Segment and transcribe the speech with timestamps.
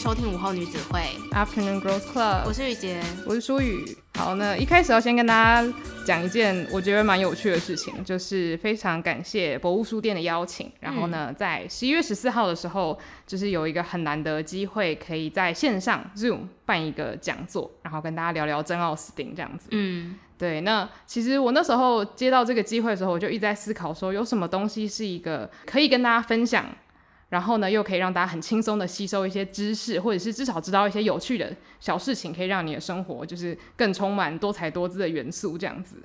[0.00, 1.02] 收听午后女子会
[1.32, 3.94] Afternoon Girls Club，我是雨洁，我是舒雨。
[4.14, 5.74] 好，那一开始要先跟大家
[6.06, 10.72] 讲一件我觉得蛮有趣的事情，就是非常感谢博物书店的邀请。
[10.80, 19.68] 然后呢，在十一月十四号的时候，就是有一个很难得的机会，可以在线上 Zoom 办一个讲座，然后跟大家聊聊珍奥斯汀这样子。
[19.72, 20.62] 嗯，对。
[20.62, 26.64] 那其实我那时候接到这个机会的时候，我就一直在思考说，有什么东西是一个可以跟大家分享。
[27.30, 35.96] 然后呢，又可以让大家很轻松的吸收一些知识，或者是至少知道一些有趣的小事情，可以让你的生活就是更充满多才多姿的元素这样子。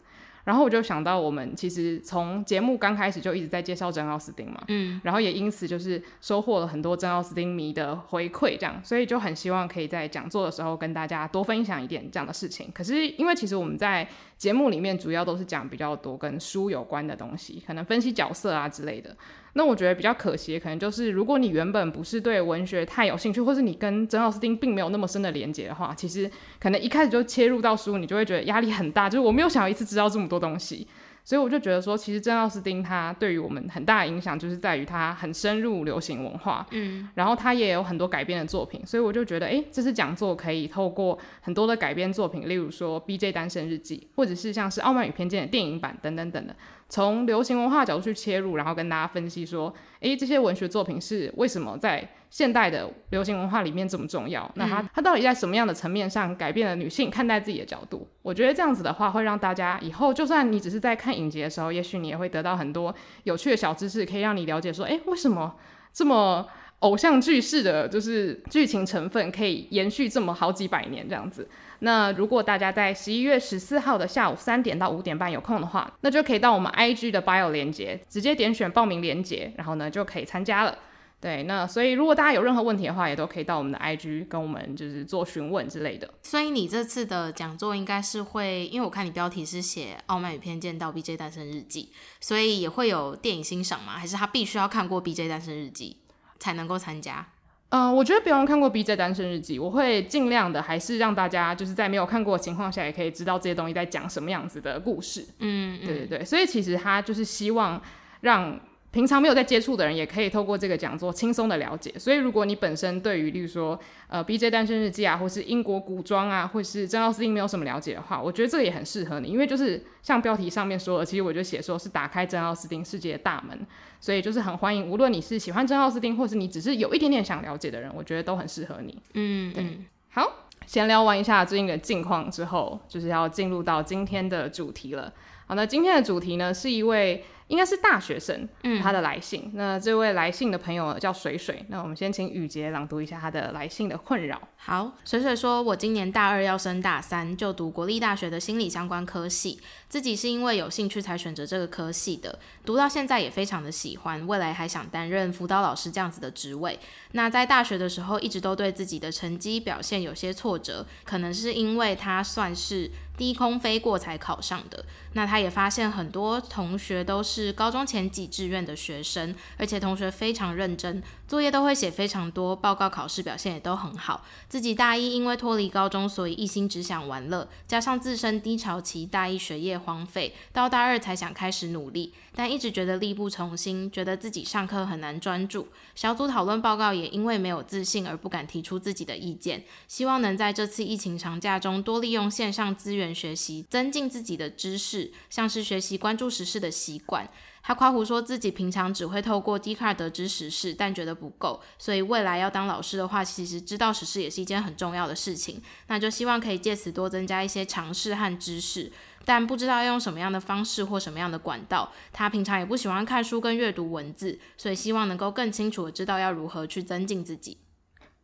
[0.43, 12.69] 然后我就想到，我们其实从节目刚开始就一直在介绍珍奥斯汀嘛，嗯，然后也因此就是收获了很多珍奥斯汀迷的回馈，这样，所以就很希望可以在讲座的时候跟大家多分享一点这样的事情。
[12.71, 14.07] 可是因为其实我们在
[14.37, 19.15] 节目里面主要都是讲比较多跟书有关的东西，可能分析角色啊之类的。
[19.53, 29.09] 那我觉得比较可惜，可能就是如果你原本不是对文学太有兴趣，或是你跟珍奥斯汀并没有那么深的连接的话，其实可能一开始就切入到书，你就会觉得压力很大。
[29.09, 30.85] 就是我没有想要一次知道这么多东西。
[31.25, 43.31] 所以我就觉得说，其实珍奥斯汀他对于我们很大的影响，就是在于他很深入流行文化，嗯，然后他也有很多改编的作品，所以我就觉得，哎，这次讲座可以透过很多的改编作品，例如说《B.J.
[43.31, 46.55] 单身日记》，或者是像是《傲慢与偏见》的电影版等等等的，
[46.87, 54.51] 从流行文化角度去切入，然后跟大家分析说，哎，这些文学作品是为什么在现代的流行文化里面这么重要？
[54.55, 58.05] 那它它到底在什么样的层面上改变了女性看待自己的角度？
[58.21, 65.55] 我觉得这样子的话，会让大家以后就算你只是在看影集的时候，也许你也会得到很多有趣的小知识，可以让你了解说，诶，为什么
[65.93, 66.45] 这么
[66.79, 71.47] 偶像剧式的就是剧情成分可以延续这么好几百年这样子？
[71.79, 80.77] 那如果大家在十一月十四号的下午三点到五点半有空的话，那就可以到我们 IG 的 bio 连接，直接点选报名连接，然后呢就可以参加了。
[81.25, 86.07] 对，那所以如果大家有任何问题的话，也都可以到我们的 IG 跟我们就是做询问之类的。
[86.21, 91.17] 所以你这次的讲座应该是会，因为我看你标题是写《傲慢与偏见》到《B.J.
[91.17, 93.93] 单身日记》，所以也会有电影欣赏吗？
[93.93, 95.27] 还是他必须要看过《B.J.
[95.27, 95.97] 单身日记》
[96.37, 97.25] 才能够参加？
[97.69, 98.95] 嗯、呃，我觉得不用看过《B.J.
[98.95, 105.25] 单身日记》，我会尽量的还是让大家就是在没有看过的情况下，也可以知道这些东西在讲什么样子的故事。
[105.39, 107.81] 嗯，对对对，所以其实他就是希望
[108.21, 108.59] 让。
[108.95, 111.91] 平常没有在接触的人，也可以透过这个讲座轻松的了解。
[111.99, 114.49] 所以，如果你本身对于，例如说，呃，B.J.
[114.49, 123.67] 单身日记啊，或是英国古装啊，或是珍奥斯汀没有什么了解的话，我觉得这个也很适合你，因为就是像标题上面说的，其实我就写说是打开珍奥斯汀世界的大门，
[123.99, 128.97] 所以就是很欢迎，无论你是喜欢珍奥斯汀，或是你只是有一点点想了解的人，我觉得都很适合你。
[129.15, 129.77] 嗯，对。
[130.11, 135.11] 好，闲聊完一下最近的近况之后，就是要进入到今天的主题了。
[135.47, 137.25] 好，那今天的主题呢，是一位。
[137.47, 139.51] 应该是大学生，嗯，他的来信。
[139.53, 141.63] 那这位来信的朋友叫水水。
[141.69, 144.41] 那我们先请雨洁朗读一下他的来信的困扰。
[144.57, 149.59] 好，水水说：“我今年大二要升大三，就读国立大学的心理相关科系。
[149.87, 156.79] 自己是因为有兴趣才选择这个科系的，读到现在也非常的喜欢，未来还想担任辅导老师这样子的职位。
[157.11, 174.25] 那在大学的时候，一直都对自己的成绩表现有些挫折，可能是因为他算是。”低空飞过才考上的，那他也发现很多同学都是是高中前几志愿的学生，而且同学非常认真，作业都会写非常多，报告考试表现也都很好。
[174.49, 189.63] 自己大一因为脱离高中，所以一心只想玩乐，加上自身低潮期，大一学业荒废，到大二才想开始努力，但一直觉得力不从心，觉得自己上课很难专注，小组讨论报告也因为没有自信而不敢提出自己的意见。
[189.87, 193.05] 希望能在这次疫情长假中多利用线上资源。
[193.15, 197.29] 学习增进自己的知识，像是学习关注时事的习惯。
[197.67, 205.59] 他夸胡说自己平常只会透过 Dcard 得知时事，但觉得不够，所以未来要当老师的话，其实知道时事也是一件很重要的事情。
[205.87, 208.91] 那就希望可以借此多增加一些尝试和知识，
[209.25, 211.91] 但不知道要用什么样的方式或什么样的管道。
[212.13, 217.57] 他平常也不喜欢看书跟阅读文字，所以希望能够更清楚的知道要如何去增进自己。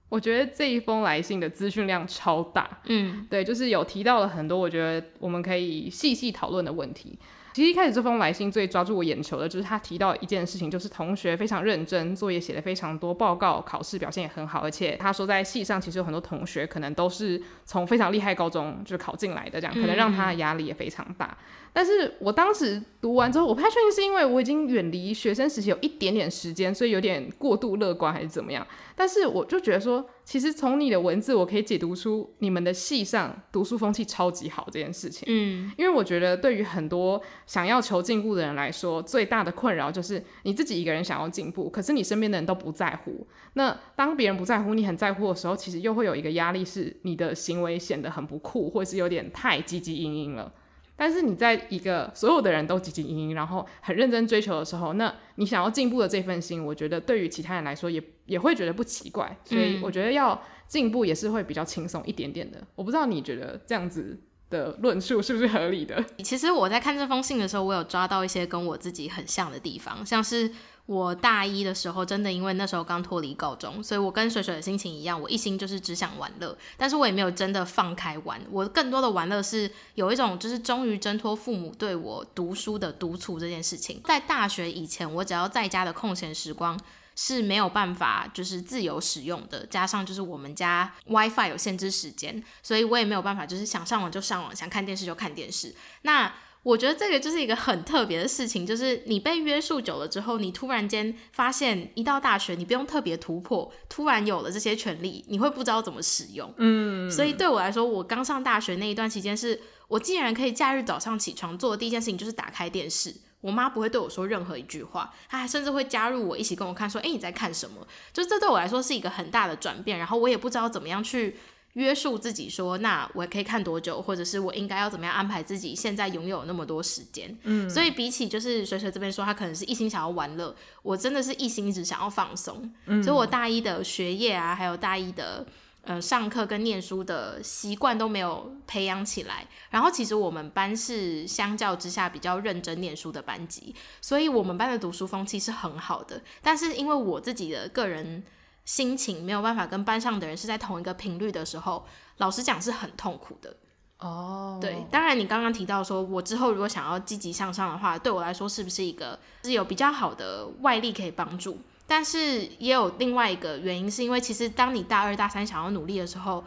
[0.09, 7.17] 我觉得这一封来信的资讯量超大，嗯，对，就是有提到了很多我觉得我们可以细细讨论的问题。
[7.53, 21.37] 其实一开始这封来信最抓住我眼球的就是他提到一件事情，就是同学非常认真，作业写的非常多，报告考试表现也很好，而且他说在系上其实有很多同学可能都是从非常厉害高中就考进来的，这样可能让他的压力也非常大。
[21.73, 28.65] 但是我当时读完之后，我不太确定是因为我已经远离学生时期有一点点时间，所以有点过度乐观还是怎么样。
[28.95, 30.09] 但是我就觉得说。
[30.31, 35.25] 其实从你的文字，我可以解读出你们的系上读书风气超级好这件事情。
[35.27, 43.27] 嗯，因为我觉得对于很多想要求进步的人来说，最大的困扰就是你自己一个人想要进步，可是你身边的人都不在乎。
[43.55, 50.53] 那当别人不在乎，你很在乎的时候，其实又会有一个压力，是你的行为显得很不酷，或是有点太积极营营了。
[51.01, 59.35] 但是你在一个所有的人都汲汲营营，然后很认真追求的时候，那你想要进步的这份心，我觉得对于其他人来说也也会觉得不奇怪。
[59.43, 62.59] 所以我觉得要进步也是会比较轻松一点点的。
[62.59, 62.67] 嗯。
[62.75, 64.15] 我不知道你觉得这样子
[64.51, 66.05] 的论述是不是合理的？
[66.23, 70.51] 其实我在看这封信的时候，我有抓到一些跟我自己很像的地方，像是。
[70.87, 78.41] 我大一的时候，真的因为那时候刚脱离高中，所以我跟水水的心情一样，我一心就是只想玩乐，但是我也没有真的放开玩。
[78.49, 84.01] 我更多的玩乐是有一种就是终于挣脱父母对我读书的督促这件事情。
[84.03, 86.77] 在大学以前，我只要在家的空闲时光
[87.23, 95.75] 是没有办法就是自由使用的，加上就是我们家 WiFi 有限制时间，所以我也没有办法就是想上网就上网，想看电视就看电视。
[96.01, 96.33] 那
[96.63, 106.51] 我觉得这个就是一个很特别的事情，就是你被约束久了之后，你突然间发现一到大学，你不用特别突破，突然有了这些权利，你会不知道怎么使用。
[106.57, 121.35] 嗯，所以对我来说，我刚上大学那一段期间是，是我竟然可以假日早上起床做的第一件事情就是打开电视，我妈不会对我说任何一句话，她还甚至会加入我一起跟我看，说：“诶，你在看什么？”就这对我来说是一个很大的转变，然后我也不知道怎么样去。
[121.75, 127.33] 约束自己说，那我可以看多久，或者是我应该要怎么样安排自己现在拥有那么多时间。
[127.43, 130.53] 嗯，所以比起就是水水这边说，他可能是一心想要玩乐，
[130.83, 132.69] 我真的是一心一直想要放松。
[132.87, 135.47] 嗯，所以我大一的学业啊，还有大一的
[135.83, 139.47] 呃上课跟念书的习惯都没有培养起来。
[139.69, 146.21] 然后其实我们班是相较之下比较认真念书的班级，所以我们班的读书风气是很好的。
[146.41, 148.23] 但是因为我自己的个人。
[148.63, 151.83] 心情没有办法跟班上的人是在同一个频率的时候，
[152.17, 153.57] 老实讲是很痛苦的。
[153.97, 161.57] 哦、oh.，对，当然你刚刚提到说，我之后如果想要积极向上的话，对我来说是不是一个是有比较好的外力可以帮助？
[161.91, 166.41] 但是也有另外一个原因，是因为其实当你大二大三想要努力的时候，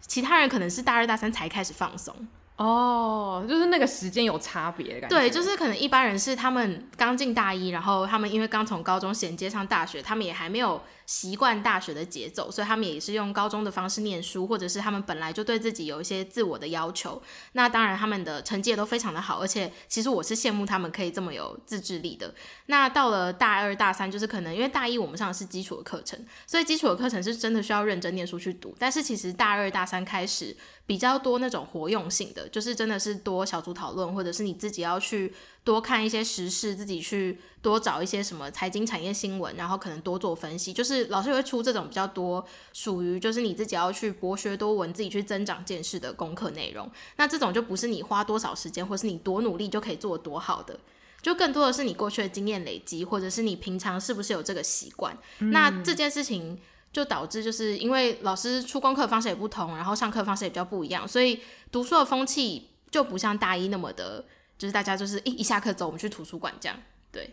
[0.00, 2.14] 其他人可能是大二大三才开始放松。
[2.58, 5.16] 哦、oh,，就是那个时间有差别的感觉。
[5.16, 17.22] 对，就是可能一般人是他们刚进大一，然后他们因为刚从高中衔接上大学，他们也还没有习惯大学的节奏，所以他们也是用高中的方式念书，或者是他们本来就对自己有一些自我的要求。
[17.52, 22.34] 那当然，他们的成绩也都非常的好，而且其实我是羡慕他们可以这么有自制力的。
[22.66, 28.74] 那到了大二大三，就是可能因为大一我们上的是基础的课程，所以基础的课程是真的需要认真念书去读。
[28.78, 30.56] 但是其实大二大三开始。
[30.86, 35.32] 比较多那种活用性的，就是真的是多小组讨论，或者是你自己要去
[35.64, 40.72] 多看一些时事，自己去多找一些什么财经产业新闻，然后可能多做分析。
[40.72, 46.88] 就是老师会出这种比较多属于就是你自己要去博学多闻，自己去增长见识的功课内容。
[47.16, 50.78] 那这种就不是你花多少时间，或是你多努力就可以做多好的，
[51.20, 55.16] 就更多的是你过去的经验累积，或者是你平常是不是有这个习惯。
[55.38, 55.50] 嗯。
[55.50, 56.58] 那这件事情。
[56.94, 61.40] 就导致就是因为老师出功课方式也不同，然后上课方式也比较不一样，所以
[61.72, 64.24] 读书的风气就不像大一那么的，
[64.58, 66.76] 就是大家就是一一下课走，我们去图书馆这样，
[67.10, 67.30] 对。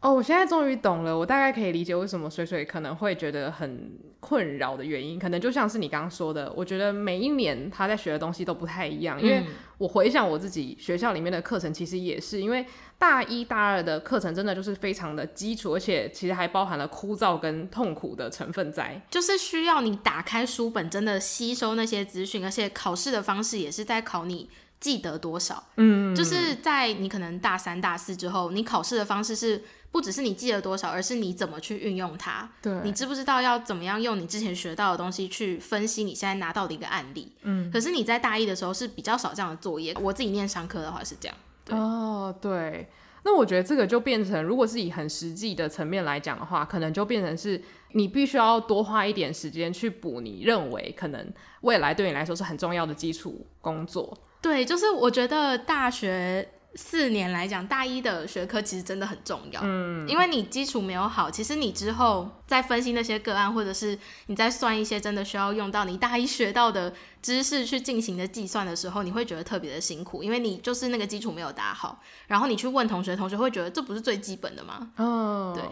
[0.00, 3.90] 哦，我现在终于懂了，我大概可以理解为什么水水可能会觉得很
[4.20, 9.42] 困扰的原因，可能就像是你刚刚说的，我觉得每一年他在学的东西都不太一样，因为
[9.76, 12.64] 我回想我自己学校里面的课程，其实也是因为
[12.96, 24.48] 大一大二的课程真的就是非常的基础，而且其实还包含了枯燥跟痛苦的成分在，就是需要你打开书本，真的吸收那些资讯，而且考试的方式也是在考你。
[24.80, 25.62] 记得多少？
[25.76, 32.48] 嗯，就是在你可能大三、大四之后，你考试的方式是不只是你记得多少，而是你怎么去运用它。
[32.62, 37.32] 对，你知不知道要怎么样用你之前学到的东西去分析你现在拿到的一个案例？
[37.42, 39.96] 嗯，可是你在大一的时候是比较少这样的作业。
[40.00, 41.36] 我自己念商科的话是这样。
[41.64, 41.76] 对。
[41.76, 42.88] 哦，对。
[43.24, 47.60] 那我觉得这个就变成，如果是以很实际的层面来讲的话，可能就变成是
[47.92, 51.30] 你必须要多花一点时间去补你认为可能
[51.62, 54.16] 未来对你来说是很重要的基础工作。
[54.40, 59.60] 对，就是我觉得大学四年来讲，大一的学科其实真的很重要。
[59.64, 72.00] 嗯，因为你基础没有好，其实你之后在分析那些个案，或者是你在算一些真的需要用到你大一学到的知识去进行的计算的时候，你会觉得特别的辛苦，因为你就是那个基础没有打好。
[72.28, 74.92] 然后你去问同学，同学会觉得这不是最基本的吗？
[74.96, 75.64] 哦，对。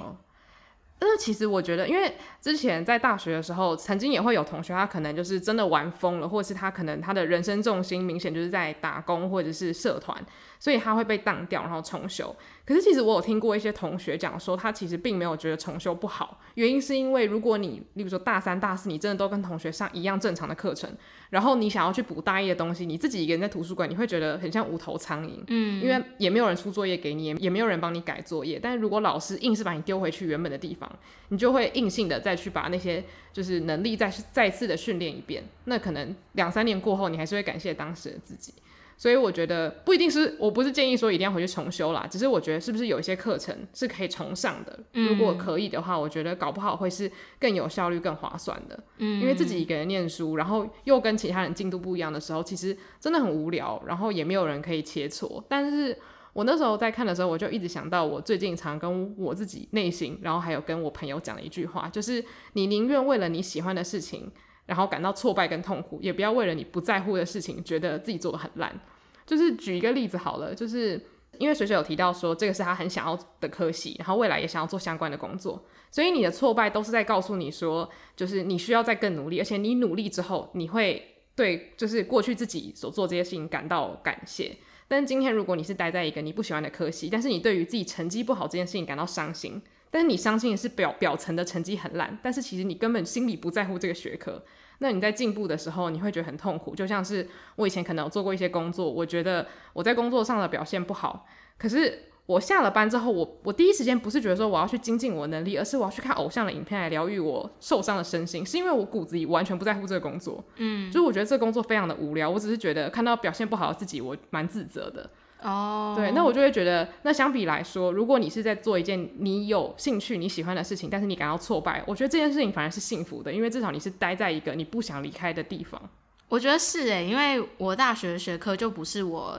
[0.99, 10.17] 但是其实我觉得，因为之前在大学的时候，曾经也会有同学，他可能就是真的玩疯了，或者是他可能他的人生重心明显就是在打工或者是社团，
[10.59, 12.35] 所以他会被当掉，然后重修。
[12.65, 20.91] 可是其实我有听过一些同学讲说，他其实并没有觉得重修不好，原因是因为如果你，例如说大三、大四，你真的都跟同学上一样正常的课程，
[21.31, 28.59] 然后你想要去补大一的东西，你自己一个人在图书馆，你会觉得很像无头苍蝇，嗯，因为也没有人出作业给你，也也没有人帮你改作业。
[28.61, 30.86] 但是如果老师硬是把你丢回去原本的地方，
[31.29, 33.03] 你就会硬性的再去把那些
[33.33, 35.45] 就是能力再再次的训练一遍。
[35.65, 38.53] 那可能两三年过后，你还是会感谢当时的自己。
[38.99, 48.85] 所以我觉得不一定是，我不是建议说一定要回去重修啦，只是我觉得是不是有一些课程是可以重上的，嗯、如果可以的话，我觉得搞不好会是更有效率、更划算的。
[48.97, 55.45] 嗯，因为自己一个人念书，然后又跟其他人进度不一样的时候，其实真的很无聊，然后也没有人可以切磋。
[55.47, 55.99] 但是
[56.37, 64.31] 我那时候在看的时候，我就一直想到我最近常跟我自己内心，然后还有跟我朋友讲的一句话，就是你宁愿为了你喜欢的事情，
[64.67, 68.79] 然后感到挫败跟痛苦，也不要为了你不在乎的事情，觉得自己做得很烂。
[69.25, 71.03] 就是举一个例子好了，就是
[71.39, 81.03] 因为水水有提到说这个是他很想要的科系，然后未来也想要做相关的工作，所以你的挫败都是在告诉你说，就是你需要再更努力，而且你努力之后，你会
[81.35, 84.55] 对就是过去自己所做这些事情感到感谢。
[84.89, 89.61] 但今天如果你是待在一个你不喜欢的科系，但是你对于自己成绩不好这件事情感到伤心。
[89.91, 94.45] 但是你伤心的是表表层的成绩很烂，但是其实你根本心里不在乎这个学科。
[94.79, 96.75] 那你在进步的时候，你会觉得很痛苦。
[96.75, 101.27] 就像是我以前可能有做过一些工作，我觉得我在工作上的表现不好，
[101.57, 110.45] 可是我下了班之后，我我第一时间不是觉得说我要去精进我的能力，而是我要去看偶像的影片来疗愈我受伤的身心，是因为我骨子里完全不在乎这个工作。
[110.57, 115.09] 嗯，就是我觉得这个工作非常的无聊，我只是觉得看到表现不好的自己，我蛮自责的。
[115.43, 115.99] 哦，oh.
[115.99, 125.81] 对，那我就会觉得，那相比来说，如果你是在做一件你有兴趣、你喜欢的事情，但是你感到挫败，我觉得这件事情反而是幸福的，因为至少你是待在一个你不想离开的地方。
[126.29, 129.39] 我觉得是诶，因为我大学的学科就不是我。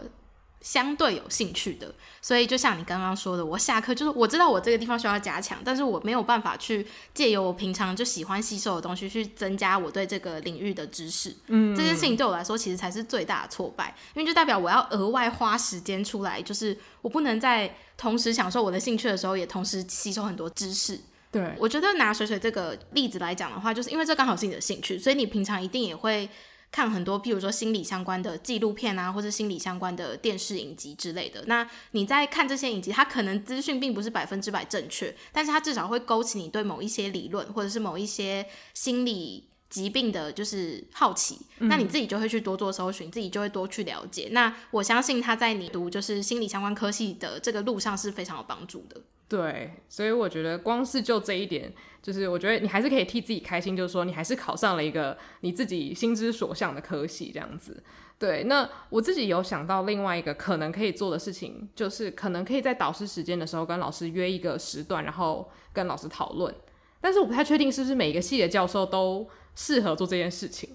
[0.62, 11.34] 相对有兴趣的，所以就像你刚刚说的，我下课就是我知道我这个地方需要加强，但是我没有办法去借由我平常就喜欢吸收的东西去增加我对这个领域的知识。
[11.48, 21.00] 嗯，这件事情对我来说其实才是最大的挫败，因为就代表我要额外花时间出来，就是我不能在同时享受我的兴趣的时候，也同时吸收很多知识。
[21.32, 26.28] 对，我觉得拿水水这个例子来讲的话，就是因为这刚好是你的兴趣，所以你平常一定也会。
[26.72, 31.44] 看很多，譬如说心理相关的纪录片啊，或者心理相关的电视影集之类的。
[31.48, 41.40] 那你在看这些影集，它可能资讯并不是百分之百正确，但是它至少会勾起你对某一些理论或者是某一些心理疾病的，就是好奇。
[41.60, 44.30] 嗯、那你自己就会去多做搜寻，自己就会多去了解。
[44.32, 49.02] 那我相信他在你读就是心理相关科系的这个路上是非常有帮助的。
[49.30, 57.84] 对，所以我觉得光是就这一点，就是我觉得你还是可以替自己开心，就是说你还是考上了一个你自己心之所向的科系这样子。
[58.18, 66.56] 对，那我自己有想到另外一个可能可以做的事情，就是可能可以在导师时间的时候跟老师约一个时段，然后跟老师讨论。
[67.00, 70.70] 但是我不太确定是不是每一个系的教授都适合做这件事情。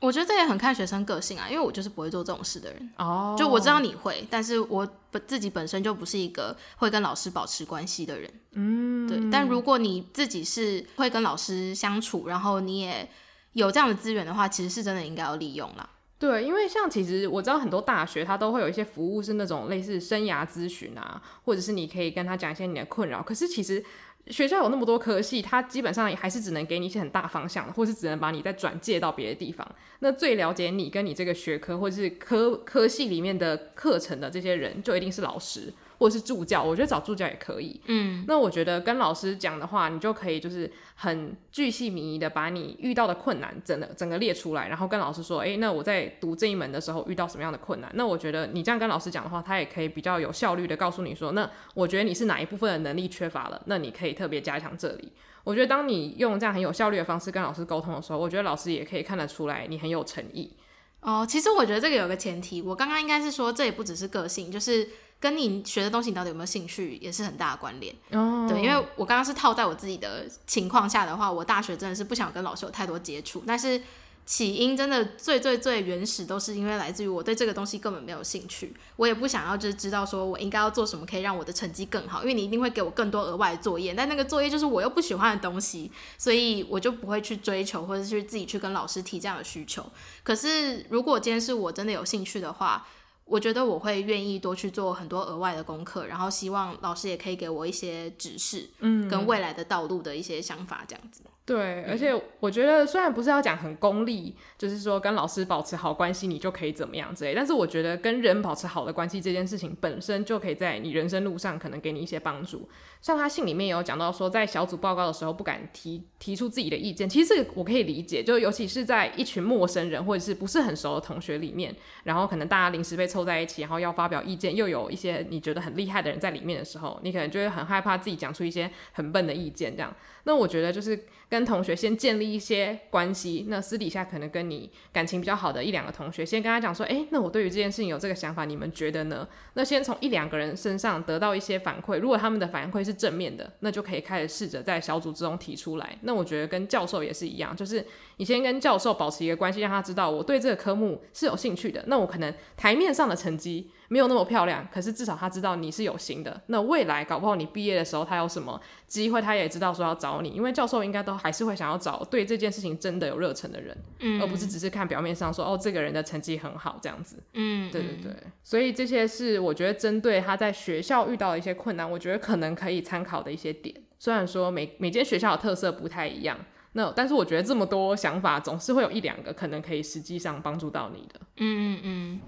[0.00, 2.90] 我觉得这也很看学生个性啊，因为我就是不会做这种事的人。
[2.98, 3.38] 哦，oh.
[3.38, 8.30] 就我知道你会，但是我本自己本身就不是一个会跟老师保持关系的人。
[8.52, 9.18] 嗯，对。
[9.30, 13.08] 但如果你自己是会跟老师相处，然后你也
[13.54, 15.88] 有这样的资源的话，其实是真的应该要利用啦。
[16.18, 23.22] 对，因为像其实我知道很多大学它都会有一些服务是那种类似生涯咨询啊，或者是你可以跟他讲一些你的困扰。
[23.22, 23.82] 可是其实。
[24.28, 29.66] 学校有那么多科系，它基本上也还是只能给你一些很大方向，或是只能把你再转介到别的地方。
[29.98, 35.72] 那最了解你跟你这个学科或是科科系里面的课程的这些人，就一定是老师。
[35.98, 37.80] 或者是助教，我觉得找助教也可以。
[37.86, 47.90] 嗯，那我觉得跟老师讲的话，你就可以就是很巨细靡遗的把你遇到的困难整个整个列出来，然后跟老师说，哎、欸，那我在读这一门的时候遇到什么样的困难？
[47.94, 55.12] 那我觉得你这样跟老师讲的话，他也可以比较有效率的告诉你说，那我觉得你是哪一部分的能力缺乏了，那你可以特别加强这里。
[55.44, 60.56] 我觉得当你用这样很有效率的方式跟老师沟通的时候，我觉得老师也可以看得出来你很有诚意。
[61.00, 64.88] 哦，其实我觉得这个有个前提，我刚刚应该是说，这也不只是个性，就是。
[65.24, 67.94] 跟你学的东西你到底有没有兴趣，也是很大的关联。
[68.12, 68.46] Oh.
[68.46, 73.42] 对，因为我刚刚是套在我自己的情况下的话，我大学真的是不想跟老师有太多接触。
[73.46, 73.80] 但是
[74.26, 89.90] 起因真的最最最原始，都是因为来自于我对这个东西根本没有兴趣，我也不想要就是知道说我应该要做什么可以让我的成绩更好，因为你一定会给我更多额外的作业，但那个作业就是我又不喜欢的东西，所以我就不会去追求，或者是自己去跟老师提这样的需求。
[90.22, 92.86] 可是如果今天是我真的有兴趣的话，
[93.24, 101.22] 我觉得我会愿意多去做很多额外的功课，然后希望老师也可以给我一些指示，嗯，跟未来的道路的一些想法，这样子。
[101.46, 102.10] 对，而且
[102.40, 112.66] 我觉得虽然不是要讲很功利，就是说跟老师保持好关系，你就可以怎么样之类，但是我觉得跟人保持好的关系这件事情本身就可以在你人生路上可能给你一些帮助。
[113.02, 129.94] 像他信里面也有讲到说，在小组报告的时候不敢提提出自己的意见，其实这个我可以理解，就尤其是在一群陌生人或者是不是很熟的同学里面，然后可能大家临时被凑在一起，然后要发表意见，又有一些你觉得很厉害的人在里面的时候，你可能就会很害怕自己讲出一些很笨的意见，这样。
[130.26, 130.98] 那我觉得就是
[131.28, 139.26] 跟同学先建立一些关系，那私底下可能跟你感情比较好的一两个同学，先跟他讲说，诶，那我对于这件事情有这个想法，你们觉得呢？
[139.54, 145.98] 那先从一两个人身上得到一些反馈，如果他们的反馈是正面的，那就可以开始试着在小组之中提出来。
[146.02, 147.84] 那我觉得跟教授也是一样，就是
[148.18, 151.82] 你先跟教授保持一个关系，让他知道我对这个科目是有兴趣的。
[151.86, 153.70] 那我可能台面上的成绩。
[153.88, 156.40] 没有那么漂亮，可是至少他知道你是有心的。
[156.46, 168.12] 那未来搞不好你毕业的时候，他有什么机会，他也知道说要找你，因为教授应该都还是会想要找对这件事情真的有热忱的人，嗯，而不是只是看表面上说哦，这个人的成绩很好这样子，嗯，对对对。
[168.42, 173.74] 所以这些是我觉得针对他在学校遇到的一些困难，我觉得可能可以参考的一些点。
[173.98, 176.38] 虽然说每每间学校的特色不太一样，
[176.72, 181.20] 那但是我觉得这么多想法，总是会有一两个可能可以实际上帮助到你的。
[181.36, 182.20] 嗯嗯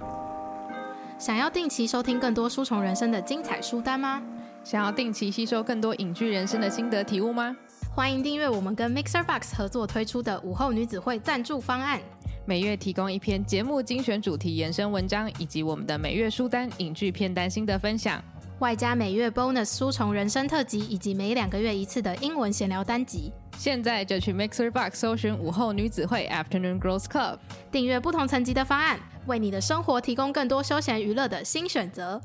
[0.00, 0.43] 嗯。
[1.16, 4.20] 想要定期收听更多书虫人生的精彩书单吗？
[4.64, 7.56] 想要定期吸收更多影剧人生的心得体悟吗？
[7.94, 12.00] 欢迎订阅我们跟 Mixer Box 合作推出的午后女子会赞助方案，
[12.44, 18.20] 每月提供一篇节目精选主题延伸文章，以及我们的每月书单影剧片单心得分享，
[18.60, 23.32] 外加每月 bonus 书虫人生特辑，以及每两个月一次的英文闲聊单集。
[23.58, 27.38] 现在就去 Mixer Box 搜寻午后女子会 Afternoon Girls Club，
[27.72, 29.00] 订阅不同层级的方案。
[29.26, 32.20] 为你的生活提供更多休闲娱乐的新选择。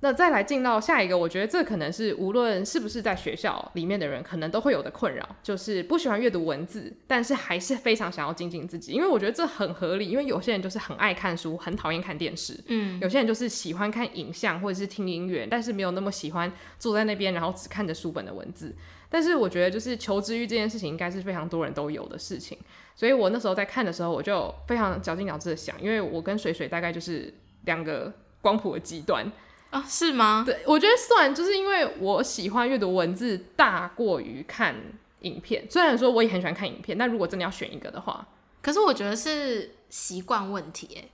[0.00, 8.92] 那再来进到下一个，我觉得这可能是无论是不是在学校里面的人，可能都会有的困扰，就是不喜欢阅读文字，但是还是非常想要精进自己。
[8.92, 18.74] 因为我觉得这很合理，因为有些人就是很爱看书，很讨厌看电视，嗯，有些人就是喜欢看影像或者是听音乐，但是没有那么喜欢坐在那边，然后只看着书本的文字。
[19.10, 22.56] 但是我觉得，就是求知欲这件事情，应该是非常多人都有的事情。
[22.94, 27.32] 所以我那时候在看的时候，我就非常绞尽脑汁的想，因为我跟水水大概就是
[27.64, 28.12] 两个
[28.42, 29.24] 光谱的极端
[29.70, 30.42] 啊，是吗？
[30.46, 34.74] 对，我觉得算，就是因为我喜欢阅读文字大过于看
[35.20, 35.66] 影片。
[35.70, 38.26] 虽然说我也很喜欢看影片，但如果真的要选一个的话，
[38.62, 41.08] 可是我觉得是习惯问题，哎，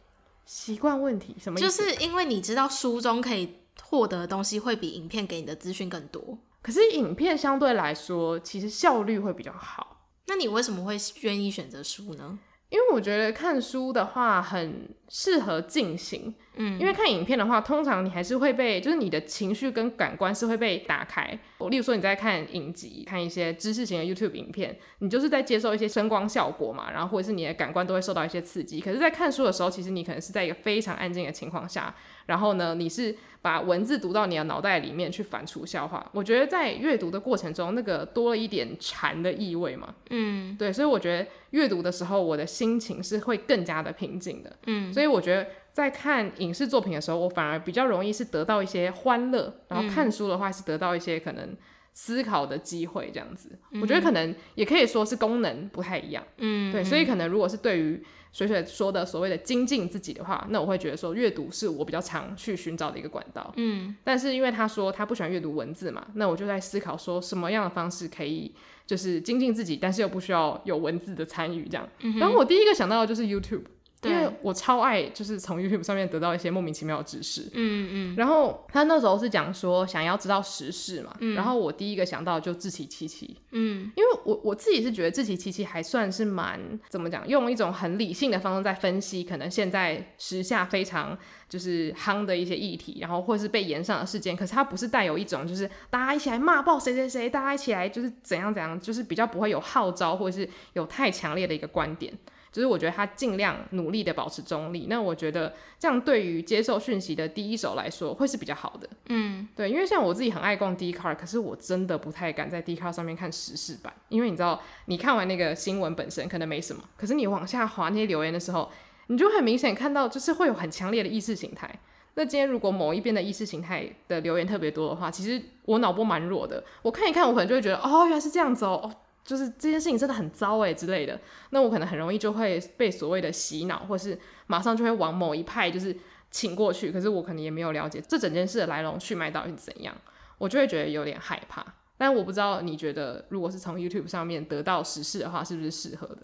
[0.46, 1.68] 习惯问题什么意思？
[1.68, 6.38] 就是因为你知道书中可以获得的东西会比影片给你的资讯更多。
[6.62, 10.06] 可是影片相对来说，其实效率会比较好。
[10.26, 12.38] 那你为什么会愿意选择书呢？
[12.74, 21.38] 因为我觉得看书的话很适合进行，嗯，因为看影片的话，通常你还是会被，就是你的情绪跟感官是会被打开。
[21.58, 28.80] 我例如说你在看影集，看一些知识型的 YouTube 影片，你就是在接受一些声光效果嘛，然后或者是你的感官都会受到一些刺激。
[28.80, 31.94] 可是，在看书的时候，其实你可能是在一个非常安静的情况下。
[32.26, 36.04] 然后呢，你是把文字读到你的脑袋里面去反刍消化。
[36.12, 39.94] 我觉得在阅读的过程中，那个多了一点禅的意味嘛。
[40.10, 44.56] 嗯，对，所以我觉得阅读的时候，我的心情是会更加的平静的。
[44.66, 51.54] 嗯，所以我觉得在看影视作品的时候，我反而比较容易是得到一些欢乐，然后看书的话是得到一些可能
[51.94, 53.48] 思考的机会，这样子。
[53.70, 56.22] 嗯，我觉得可能也可以说是功能不太一样。
[56.38, 58.02] 嗯，对，所以可能如果是对于
[58.32, 63.52] 水水说的所谓的精进自己的话，那我会觉得说阅读是我比较常去寻找的一个管道。
[63.56, 68.52] 嗯，但是因为他说他不喜欢阅读文字嘛，那我就在思考说什么样的方式可以
[68.86, 71.88] 就是精进自己，但是又不需要有文字的参与这样。
[72.00, 72.18] 嗯。
[72.18, 73.62] 然后我第一个想到的就是 YouTube。
[74.08, 77.50] 因为我超爱，就是从 YouTube 上面得到一些莫名其妙的知识。
[77.54, 78.16] 嗯嗯。
[78.16, 83.36] 然后他那时候是讲说想要知道时事嘛，嗯、然后我第一个想到就志祺七七。
[83.50, 83.90] 嗯。
[83.96, 91.16] 因为我我自己是觉得志祺七七还算是蛮怎么讲，用一种很理性的方式在分析可能现在时下非常
[91.48, 94.36] 就是夯的一些议题，然后或是被延上的事件。
[94.36, 102.12] 可是他不是带有一种就是大家一起来骂爆谁谁谁，大家一起来就是怎样怎样，就是比较不会有号召或者是有太强烈的一个观点。
[102.54, 108.88] 就是我觉得他尽量努力的保持中立，那我觉得这样对于接受讯息的第一手来说会是比较好的。
[109.08, 118.70] 嗯，对，因为像我自己很爱逛 Dcard，可是我真的不太敢在 Dcard 上面看时事版，因为你知道，你看完那个新闻本身可能没什么，可是你往下滑那些留言的时候，
[119.08, 121.68] 你就很明显看到就是会有很强烈的意识形态。
[122.14, 128.94] 那今天如果某一边的意识形态的留言特别多的话，其实我脑波蛮弱的，我看一看，我可能就会觉得，哦，原来是这样子哦。
[129.24, 131.18] 就是这件事情真的很糟哎之类的，
[131.50, 135.96] 那我可能很容易就会被所谓的洗脑，或是马上就会往某一派就是
[136.30, 139.96] 请过去，可是我可能也没有了解这整件事的来龙去脉到底是怎样，
[140.36, 141.64] 我就会觉得有点害怕。
[141.96, 146.22] 但我不知道你觉得，如果是从 YouTube 上面得到时事的话，是不是适合的？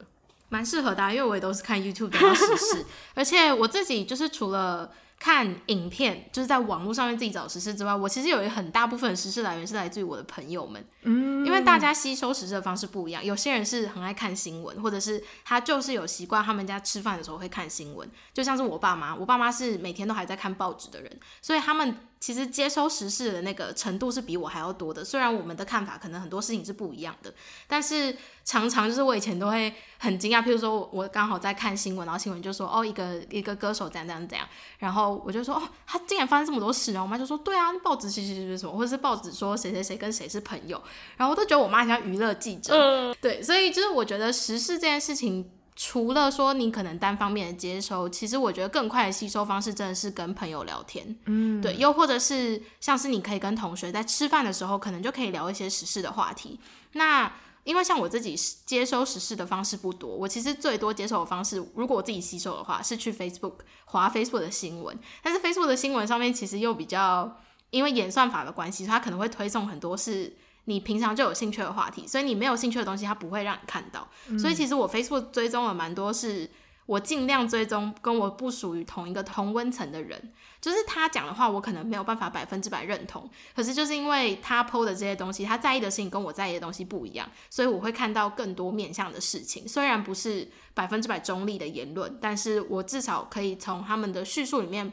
[0.51, 2.85] 蛮适合的，因为我也都是看 YouTube 得到时事，
[3.15, 4.93] 而且我自己就是除了。
[5.21, 25.05] 看影片就是在网络上面自己找时事之外，我其实有一很大部分的时事来源是来自于我的朋友们，嗯，因为大家吸收时事的方式不一样，有些人是很爱看新闻，或者是他就是有习惯他们家吃饭的时候会看新闻，就像是我爸妈，我爸妈是每天都还在看报纸的人，所以他们其实接收时事的那个程度是比我还要多的。
[25.05, 27.35] 虽然我们的看法可能很多事情是不一样的，
[27.67, 34.47] 但是常常就是我以前都会很惊讶，譬如说我刚好在看新闻，然后新闻就说哦一个一个歌手怎样怎样怎样，
[34.79, 35.11] 然后。
[35.25, 40.81] 我就说哦，他竟然发生这么多事，然后我妈就说对啊，报纸其实是什么，或者是报纸说谁谁谁跟谁是朋友，
[41.17, 45.51] 然后我都觉得我妈很像娱乐记者，嗯，对，所以就是我觉得时事这件事情，
[45.83, 56.61] 除了说你可能单方面的接收，其实我觉得更快的吸收方式真的是跟朋友聊天，嗯，对，又或者是像是你可以跟同学在吃饭的时候，可能就可以聊一些时事的话题，
[56.93, 57.33] 那。
[57.63, 63.53] 因为像我自己接收时事的方式不多，我其实最多接受的方式，如果我自己吸收的话，是去 Facebook
[63.85, 64.99] 划 Facebook 的新闻。
[65.23, 67.39] 但是 Facebook 的新闻上面其实又比较，
[67.69, 70.35] 因为演算法的关系，它可能会推送很多是
[70.65, 74.09] 你平常就有兴趣的话题，所以你没有兴趣的东西，它不会让你看到。
[74.29, 74.39] 嗯。
[74.39, 76.51] 所以其实我 Facebook 追踪了蛮多是。
[76.87, 83.31] 我尽量追踪跟我不属于同一个同温层的人，就是他讲的话，我可能没有办法百分之百认同。
[83.55, 89.69] 可是就是因为他 PO 的这些东西，他在意的事情跟我在意的东西不一样，所以我会看到更多面向的事情。
[89.69, 94.93] 虽然不是百分之百中立的言论，但是我至少可以从他们的叙述里面。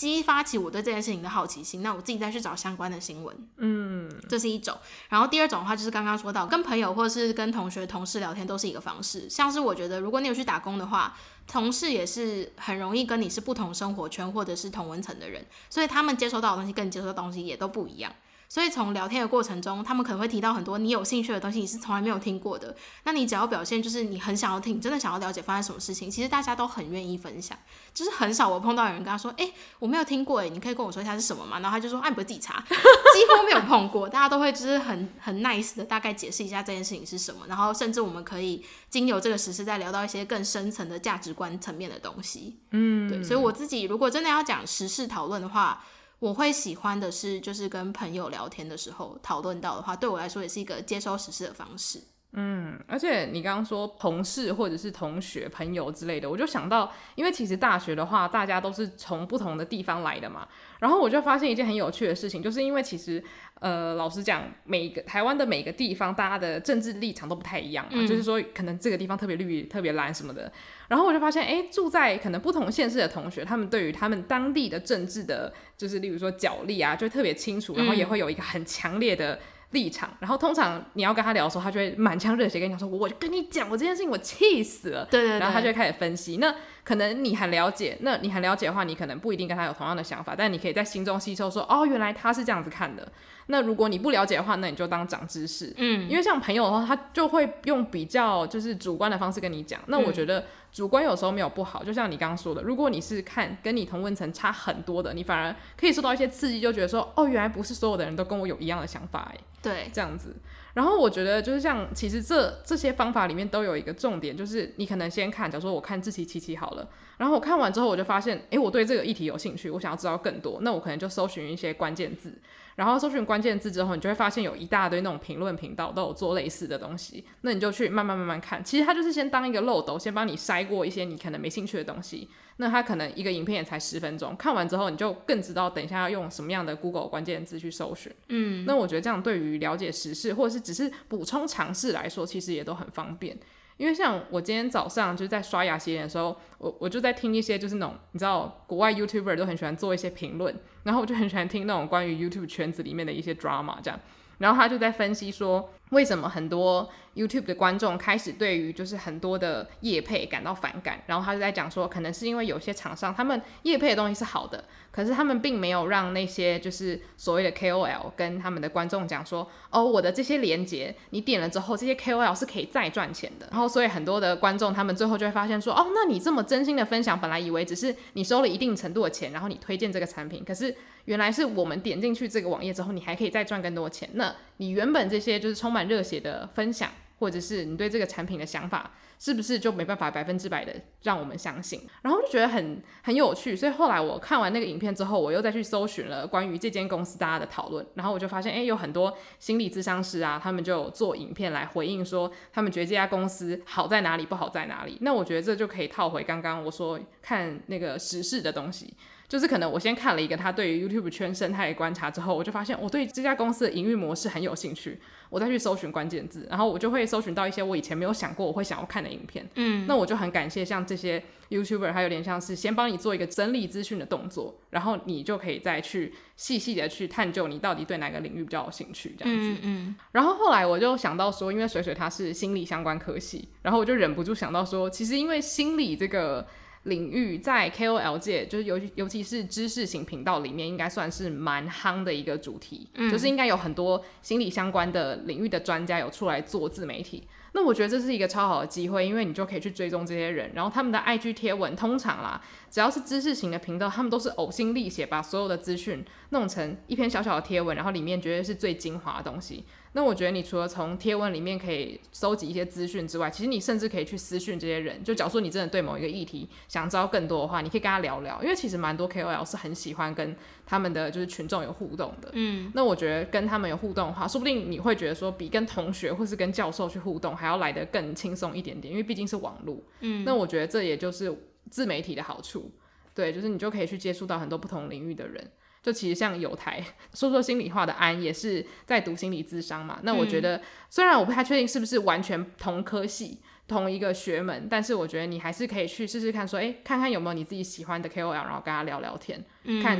[0.00, 4.74] 激发起我对这件事情的好奇心，那我自己再去找相关的新闻，嗯，这是一种。
[5.10, 9.28] 然后第二种的话，就是刚刚说到跟朋友或者是跟同学、同事聊天，都是一个方式。
[9.28, 11.14] 像是我觉得，如果你有去打工的话，
[11.46, 18.10] 同事也是很容易跟你是不同生活圈或者是同文层的人，所以他们接收到的东西跟你接收的东西也都不一样。
[18.50, 22.74] 所以从聊天的过程中，他们可能会提到很多你有兴趣的东西，你是从来没有听过的。
[23.04, 27.56] 那你只要表现就是你很想要听，真的想要了解发生什么事情，其实大家都很愿意分享。
[27.94, 32.60] 就是很少我碰到有人跟他说：“哎、欸，我没有听过，哎，你可以跟我说一下是什么吗？”然后他就说：“哎、啊，你不会自己查。
[32.68, 42.58] ”几乎没有碰过，大家都会就是很很 nice 的大概解释一下这件事情是什么，然后甚至我们可以经由这个实事再聊到一些更深层的价值观层面的东西。
[42.72, 43.22] 嗯，对。
[43.22, 45.84] 所以我自己如果真的要讲时事讨论的话。
[46.20, 52.00] 我会喜欢的是，就是跟朋友聊天的时候讨论到的话，对我来说也是一个接收实事的方式。
[52.32, 60.46] 嗯，而且你刚刚说同事或者是同学、朋友之类的，我就想到，因为其实大学的话，大家都是从不同的地方来的嘛。
[60.78, 63.22] 然后我就发现一件很有趣的事情，就是因为其实，
[63.58, 70.52] 呃，老实讲，每个台湾的每个地方，大家的政治立场都不太一样嘛，嗯，就是说，可能这个地方特别绿、特别蓝什么的。
[70.86, 79.38] 然后我就发现，哎，住在可能不同县市的同学，他们对于他们当地的政治的，就是例如说角力啊，就特别清楚，然后也会有一个很强烈的
[79.70, 80.10] 立场。
[80.20, 85.06] 然后通常你要跟他聊的时候，他就会满腔热血跟你讲说，我就跟你讲，我这件事情我气死了。
[85.10, 85.38] 对对对。
[85.38, 86.38] 然后他就会开始分析。
[86.38, 93.06] 那可能你很了解，那你很了解的话，你可能不一定跟他有同样的想法，但你可以在心中吸收说，哦，原来他是这样子看的。
[93.46, 95.72] 那如果你不了解的话，那你就当长知识。
[95.76, 99.80] 嗯，因为像朋友的话，他就会用比较就是主观的方式跟你讲。
[99.86, 110.36] 那我觉得主观有时候没有不好，就像你刚刚说的，如果你是看跟你同温层差很多的，你反而可以受到一些刺激，就觉得说，哦，原来不是所有的人都跟我有一样的想法，哎，对，这样子。
[110.74, 122.32] 然后我觉得就是像，其实这这些方法里面都有一个重点，就是你可能先看，假如说我看志祺七七好了，然后我看完之后，我就发现，诶，我对这个议题有兴趣，我想要知道更多，那我可能就搜寻一些关键字。
[122.76, 128.64] 然后搜寻关键字之后，你就会发现有一大堆那种评论频道都有做类似的东西，那你就去慢慢慢慢看。
[128.64, 132.28] 其实它就是先当一个漏斗，先帮你筛过一些你可能没兴趣的东西。
[132.56, 138.12] 那它可能一个影片也才十分钟，看完之后你就更知道等一下要用什么样的 Google 关键字去搜寻。
[138.28, 143.36] 嗯，那我觉得这样对于了解时事或者是只是补充常识来说，其实也都很方便。
[143.80, 153.98] 因为像我今天早上就是在刷牙洗脸的时候，我我就在听一些就是那种你知道国外 YouTuber 都很喜欢做一些评论，然后我就很喜欢听那种关于 YouTube 圈子里面的一些 drama 这样，
[154.36, 155.70] 然后他就在分析说。
[155.90, 161.02] 为什么很多 YouTube 的观众开始对于就是很多的业配感到反感？
[161.06, 173.48] 然后他就在讲说，可能是因为有些厂商他们业配的东西是好的，可是他们并没有让那些就是所谓的 KOL 跟他们的观众讲说，哦，我的这些连接你点了之后，这些 KOL 是可以再赚钱的。
[173.50, 180.72] 然后所以很多的观众他们最后就会发现说，哦，那你这么真心的分享，本来以为只是你收了一定程度的钱，然后你推荐这个产品，可是
[181.06, 184.08] 原来是我们点进去这个网页之后，你还可以再赚更多钱。
[184.12, 191.82] 那你原本这些就是充满热血的分享，或者是你对这个产品的想法，是不是就没办法百分之百的让我们相信？
[192.02, 204.96] 然后就觉得很很有趣，所以后来我看完那个影片之后，我又再去搜寻了关于这间公司大家的讨论，然后我就发现，哎，有很多心理咨商师啊，他们就做影片来回应说，他们觉得这家公司好在哪里，不好在哪里。
[205.02, 208.94] 那我觉得这就可以套回刚刚我说看那个时事的东西。
[209.30, 219.48] 就是可能我先看了一个他对于 YouTube 圈生态的观察之后，我就发现我对这家公司的营运模式很有兴趣，我再去搜寻关键字，然后我就会搜寻到一些我以前没有想过我会想要看的影片。
[219.54, 229.50] 嗯，那我就很感谢像这些 YouTuber，他有点像是先帮你做一个整理资讯的动作，然后你就可以再去细细的去探究你到底对哪个领域比较有兴趣这样子。
[229.52, 236.44] 嗯，嗯，然后后来我就想到说，因为水水他是心理相关科系，然后我就忍不住想到说，其实因为心理这个。
[236.84, 247.28] 领域在 KOL 界，就是尤尤其是知识型频道里面，应该算是蛮夯的一个主题，嗯，就是应该有很多心理相关的领域的专家有出来做自媒体。
[247.52, 252.40] 那我觉得这是一个超好的机会，因为你就可以去追踪这些人，然后他们的 IG 贴文通常啦，
[252.70, 259.64] 只要是知识型的频道，他们都是呕心沥血，把所有的资讯弄成一篇小小的贴文，然后里面绝对是最精华的东西。
[259.92, 272.30] 那我觉得你除了从贴文里面可以收集一些资讯之外，其实你甚至可以去私讯这些人，就假如说你真的对某一个议题想知道更多的话，你可以跟他聊聊，因为其实蛮多 KOL 是很喜欢跟他们的就是群众有互动的。
[272.34, 279.82] 嗯，那我觉得跟他们有互动的话，说不定你会觉得说比跟同学或是跟教授去互动还要来得更轻松一点点，因为毕竟是网络。
[280.00, 281.36] 嗯，那我觉得这也就是
[281.68, 282.70] 自媒体的好处，
[283.12, 285.50] 对，就是你就可以去接触到很多不同领域的人。
[285.82, 299.96] 就其实像有台说说心里话的安也是在读心理智商嘛，那我觉得虽然我不太确定是不是完全同科系同一个学门，但是我觉得你还是可以去试试看说，说诶，看看有没有你自己喜欢的 KOL，然后跟他聊聊天，嗯、看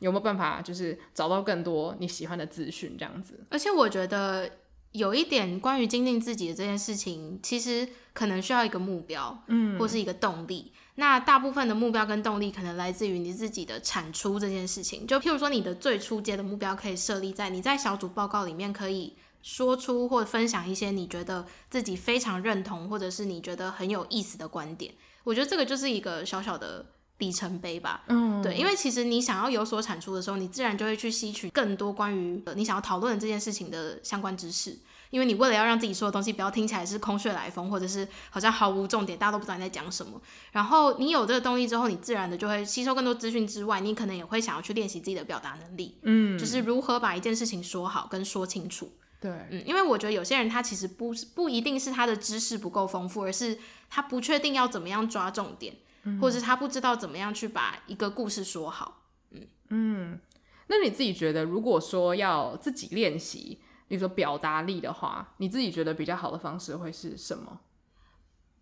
[0.00, 3.38] 有没有办法就是找到更多你喜欢的资讯这样子。
[3.48, 4.50] 而且我觉得
[4.90, 10.72] 有一点关于精进自己的这件事情，其实可能需要一个目标，嗯，或是一个动力。
[10.94, 15.06] 那大部分的目标跟动力可能来自于你自己的产出这件事情。
[15.06, 24.92] 就譬如说，你的最初阶的目标可以设立在你在小组报告里面可以说出或分享一些你觉得自己非常认同，或者是你觉得很有意思的观点。
[25.24, 26.84] 我觉得这个就是一个小小的
[27.18, 28.04] 里程碑吧。
[28.08, 34.78] 嗯，对，因为其实你想要有所产出的时候，你自然就会去吸取更多关于你想要讨论的这件事情的相关知识。
[35.12, 40.18] 因为你为了要让自己说的东西不要听起来是空穴来风，或者是好像毫无重点，大家都不知道你在讲什么。
[40.52, 45.98] 然后你有这个动力之后，你自然的就会吸收更多资讯之外，你可能也会想要去练习自己的表达能力。
[46.02, 48.90] 嗯，就是如何把一件事情说好跟说清楚。
[49.20, 53.58] 对，嗯，因为我觉得有些人他其实不不一定是他的知识不够丰富，而是
[53.90, 59.02] 他不确定要怎么样抓重点，嗯，或者是他不知道怎么样去把一个故事说好。
[59.32, 60.20] 嗯嗯，
[60.68, 63.60] 那你自己觉得，如果说要自己练习？
[63.92, 67.60] 比如说表达力的话，你自己觉得比较好的方式会是什么？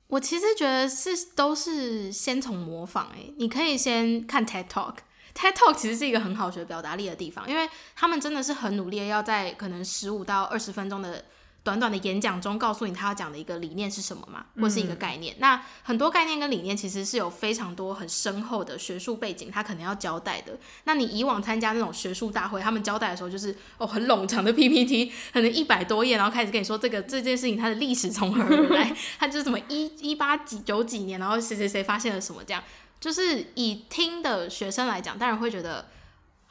[0.09, 11.25] 我其实觉得是都是先从模仿，诶，你可以先看 TED Talk，TED Talk 其实是一个很好学表达力的地方，因为他们真的是很努力，要在可能十五到二十分钟的。
[11.63, 15.35] 短短的演讲中，告诉你他要讲的一个理念是什么嘛，或是一个概念。
[15.35, 15.41] 嗯。
[15.41, 20.59] 那很多概念跟理念其实是有非常多很深厚的学术背景，他可能要交代的。
[20.85, 32.63] 那你以往参加那种学术大会，他们交代的时候就是哦很冗长的 PPT，可能一百多页，然后开始跟你说这个这件事情它的历史从何而来， 它就是什么一一八几九几年，然后谁谁谁发现了什么这样。
[32.99, 35.87] 就是以听的学生来讲，当然会觉得。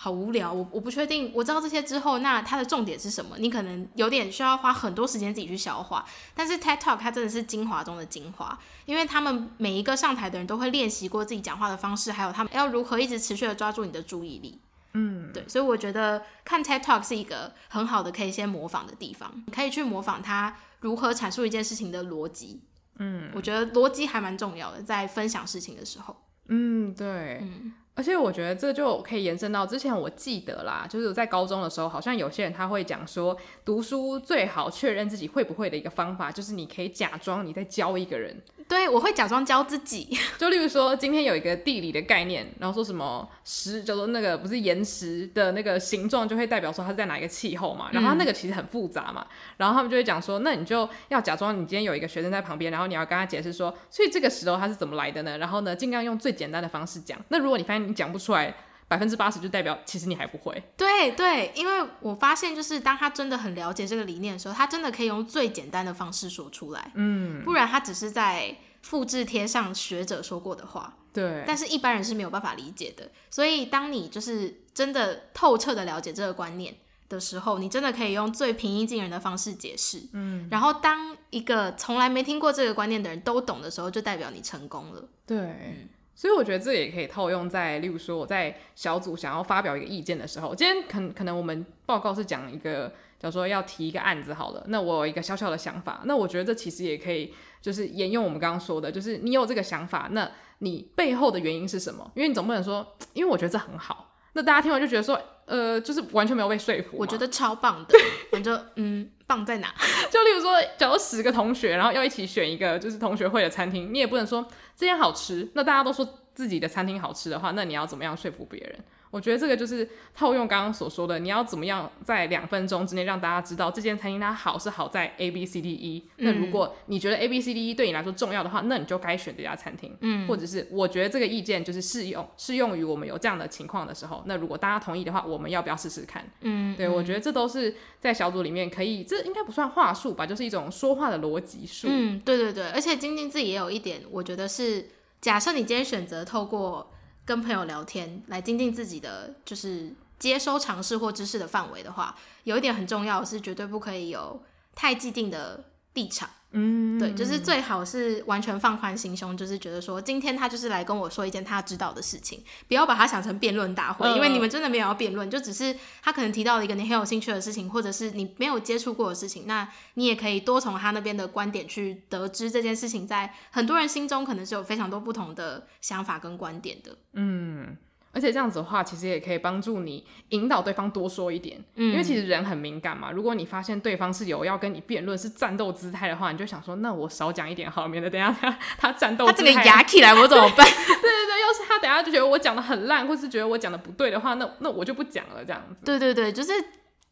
[0.02, 1.30] 好无聊，我我不确定。
[1.36, 3.36] 我知道这些之后，那它的重点是什么？
[3.38, 6.06] 你可能有点需要花很多时间自己去消化。
[6.34, 14.62] 但是 TED Talk 它真的是精华中的精华，因为他们每一个上台的人都会练习过自己讲话的方式，还有他们要如何一直持续的抓住你的注意力。
[14.94, 22.62] 嗯，对，所以我觉得看 TED Talk 是一个很好的可以先模仿的地方，你可以去模仿他如何阐述一件事情的逻辑。
[23.00, 26.16] 嗯，我觉得逻辑还蛮重要的，在分享事情的时候。
[26.48, 27.40] 嗯，对。
[27.42, 27.74] 嗯。
[28.00, 33.36] 而且我觉得这就可以延伸到之前，我记得啦，就是在高中的时候，好像有些人他会讲说，
[33.66, 38.42] 读书最好确认自己会不会的一个方法，就是你可以假装你在教一个人。
[38.70, 40.08] 对，我会假装教自己。
[40.38, 47.90] 就例如说，今天有一个地理的概念，然后说什么石，叫做那个不是岩石的那个形状，就会代表说它是在哪一个气候嘛。
[47.92, 49.26] 然后它那个其实很复杂嘛。
[49.58, 55.40] 然后他们就会讲说，那你就要假装你今天有一个学生在旁边，然后你要跟他解释说，所以这个石头它是怎么来的呢？
[55.40, 57.20] 然后呢，尽量用最简单的方式讲。
[57.30, 58.54] 那如果你发现你讲不出来，
[58.90, 60.62] 百分之八十就代表其实你还不会。
[60.76, 66.92] 对对，因为我发现就是当他真的很了解这个理念的时候，他真的可以用最简单的方式说出来。
[66.96, 70.98] 嗯，不然他只是在复制贴上学者说过的话。
[71.14, 73.10] 对，但是一般人是没有办法理解的。
[73.30, 76.76] 所以当你就是真的透彻的了解这个观念，
[77.08, 80.02] 的时候，你真的可以用最平易近人的方式解释。
[80.14, 85.04] 嗯，然后当一个从来没听过这个观念的人都懂的时候，就代表你成功了。
[85.28, 85.38] 对。
[85.38, 102.12] 嗯所以我觉得这也可以套用在，例如说我在小组想要发表一个意见的时候，今天可可能我们报告是讲一个，假如说要提一个案子好了，那我有一个小小的想法，那我觉得这其实也可以，就是沿用我们刚刚说的，就是你有这个想法，那你背后的原因是什么？
[102.16, 106.98] 因为你总不能说，因为我觉得这很好，那大家听完就觉得说，呃，就是完全没有被说服。
[106.98, 107.98] 我觉得超棒的，
[108.32, 109.10] 我就嗯。
[109.30, 109.72] 棒在哪？
[110.10, 114.44] 就例如说，假如十个同学，然后要一起选一个就是同学会的餐厅，你也不能说
[114.76, 118.80] 这间好吃，那大家都说自己的餐厅好吃的话，那你要怎么样说服别人？
[119.12, 126.08] 我觉得这个就是套用刚刚所说的，你要怎么样在两分钟之内让大家知道这间餐厅它好是好在 A B C D E。
[126.18, 129.96] 那如果你觉得 A B C D E 对你来说重要的话，那你就该选这家餐厅。
[130.02, 136.24] 嗯，或者是我觉得这个意见就是适用适用于我们有这样的情况的时候，那如果大家同意的话，我们要不要试试看？
[136.42, 141.88] 嗯，对，我觉得这都是在小组里面可以，这应该不算话术吧，就是一种说话的逻辑术。
[141.90, 146.92] 嗯，对对对，而且晶晶自己也有一点，我觉得是假设你今天选择透过。
[147.30, 154.42] 跟朋友聊天来精进自己的就是接收尝试或知识的范围的话，有一点很重要是绝对不可以有
[154.74, 155.64] 太既定的
[156.00, 156.30] 立场。
[156.52, 176.98] 嗯，对，就是最好是完全放宽心胸，就是觉得说今天他就是来跟我说一件他知道的事情，不要把他想成辩论大会，因为你们真的没有要辩论，就只是他可能提到了一个你很有兴趣的事情，或者是你没有接触过的事情，那你也可以多从他那边的观点去得知这件事情在很多人心中可能是有非常多不同的想法跟观点的。
[177.14, 177.78] 嗯。
[178.12, 183.12] 而且这样子的话，其实也可以帮助你引导对方多说一点，嗯，因为其实人很敏感嘛。
[183.12, 190.66] 如果你发现对方是有要跟你辩论、是战斗姿态的话，你就想说，那我少讲一点好，免得等下他 他战斗，他这个牙起来我怎么办？
[190.66, 195.86] 对对对，要是他等下就觉得我讲的很烂，或是觉得我讲的不对的话，那那我就不讲了，这样子。
[195.86, 196.52] 对对对，就是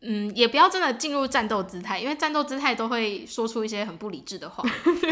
[0.02, 4.64] 嗯，也不要真的进入战斗姿态，因为战斗姿态都会说出一些很不理智的话。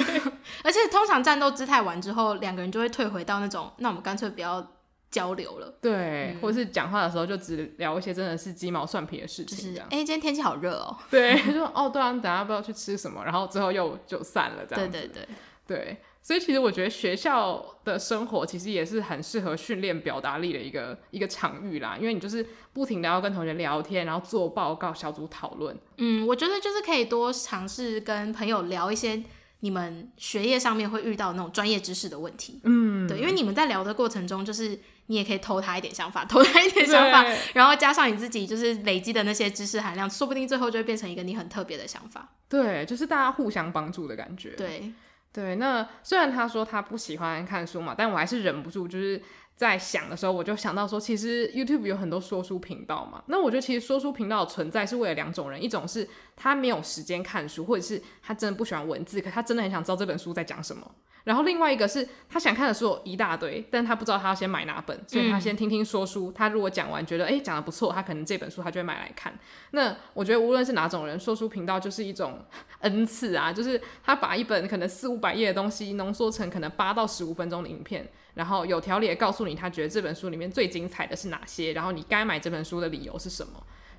[0.64, 4.72] 而且通常战斗姿态完之后，两个人就会退回到那种，那我们干脆不要。
[5.16, 9.88] 交流了，对，嗯、或者是讲话的时候就只聊一些真的是鸡毛蒜皮的事情，这样。
[9.90, 10.98] 哎、就是，今天天气好热哦。
[11.10, 14.92] 对，就说哦，对啊，你等下不知道去吃什么，然后之后又就散了，这样。
[14.92, 15.26] 对对对
[15.66, 25.78] 对，所以其实我觉得学校的生活其实也是很适合训练表达力的一个一个场域啦，因为你就是不停的要跟同学聊天，然后做报告、小组讨论。
[25.98, 29.24] 嗯，我觉得就是可以多尝试跟朋友聊一些。
[29.62, 42.30] 你们学业上面会遇到那种专业知识的问题，嗯，对，因为你们在聊的过程中，就是你也可以偷他一点想法， 偷他一点想法，然后加上你自己就是累积的那些知识含量，说不定最后就会变成一个你很特别的想法。
[42.48, 44.52] 对，就是大家互相帮助的感觉。
[44.52, 44.94] 对，
[45.32, 45.56] 对。
[45.56, 49.22] 那虽然他说他不喜欢看书嘛，但我还是忍不住就是。
[49.58, 53.24] 在想的时候，我就想到说，其实 YouTube 有很多说书频道嘛。
[53.28, 60.92] 那我觉得，其实说书频道的存在是为了两种人：一种是他没有时间看书，或者是他真的不喜欢文字，可他真的很想知道这本书在讲什么。
[61.26, 66.30] 然后另外一个是他想看的书有一大堆，但他不知道他要先买哪本，所以他先听听说书。
[66.30, 69.38] 嗯、他如果讲完觉得诶讲的不错，他可能这本书他就会买来看。
[69.72, 72.40] 那我觉得无论是哪种人，说书频道就是一种
[72.82, 78.08] 恩赐啊，就是他把一本可能四五百页的东西浓缩成可能八到十五分钟的影片。
[78.36, 83.54] 然后有条理的告诉你，他觉得这本书里面最精彩的是哪些，然后你该买这本书的理由是什么。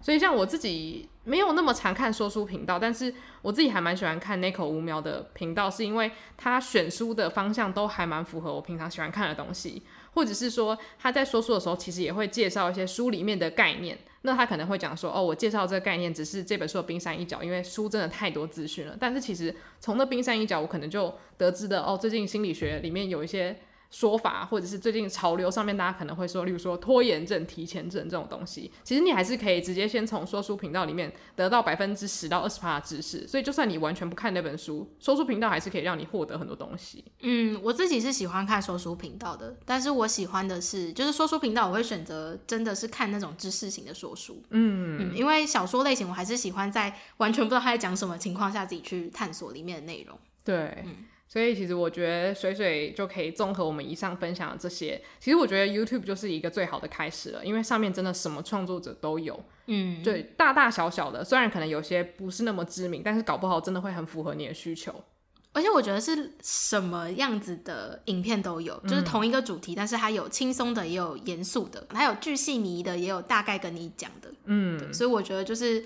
[0.07, 9.83] 所以像我自己没有那么常看说书频道，但是我自己还蛮喜欢看 Nico 五秒的频道，是因为他选书的方向都还蛮符合我平常喜欢看的东西，
[10.15, 13.99] 或者是说他在说书的时候，其实也会介绍一些书里面的概念。
[14.23, 18.97] 那他可能会讲说，哦，我介绍这个概念只是这本书的冰山一角，因为书真的太多资讯了。
[19.01, 23.57] 但是其实从那冰山一角，我可能就得知的，哦，最近心理学里面有一些。
[23.91, 33.27] 说法，或者是最近潮流上面，大家可能会说，例如说拖延症、提前症这种东西，其实你还是可以直接先从说书频道里面得到百分之十到二十趴的知识。
[33.27, 37.05] 所以，就算你完全不看那本书，说书频道还是可以让你获得很多东西。
[37.21, 44.43] 嗯，我自己是喜欢看说书频道的，但是我喜欢的是，就是说书频道我会选择真的是看那种知识型的说书。
[44.51, 50.19] 嗯，嗯，因为小说类型我还是喜欢在完全不知道他在讲什么情况下自己去探索里面的内容。
[50.45, 51.05] 对，嗯。
[51.29, 55.03] 所以其实我觉得水水就可以综合我们以上分享的这些。
[55.19, 59.39] 其实我觉得 YouTube 就是一个最好的开始了，因为上面真的什么创作者都有。
[59.67, 64.95] 嗯，对，大大小小的，虽然可能有些不是那么知名，但是搞不好真的会很符合你的需求。
[65.53, 74.33] 而且我觉得是什么样子的影片都有，就是同一个主题，嗯、但是它有轻松的，也有严肃的，还有巨细靡的，也有大概跟你讲的。
[74.45, 75.85] 嗯，所以我觉得就是。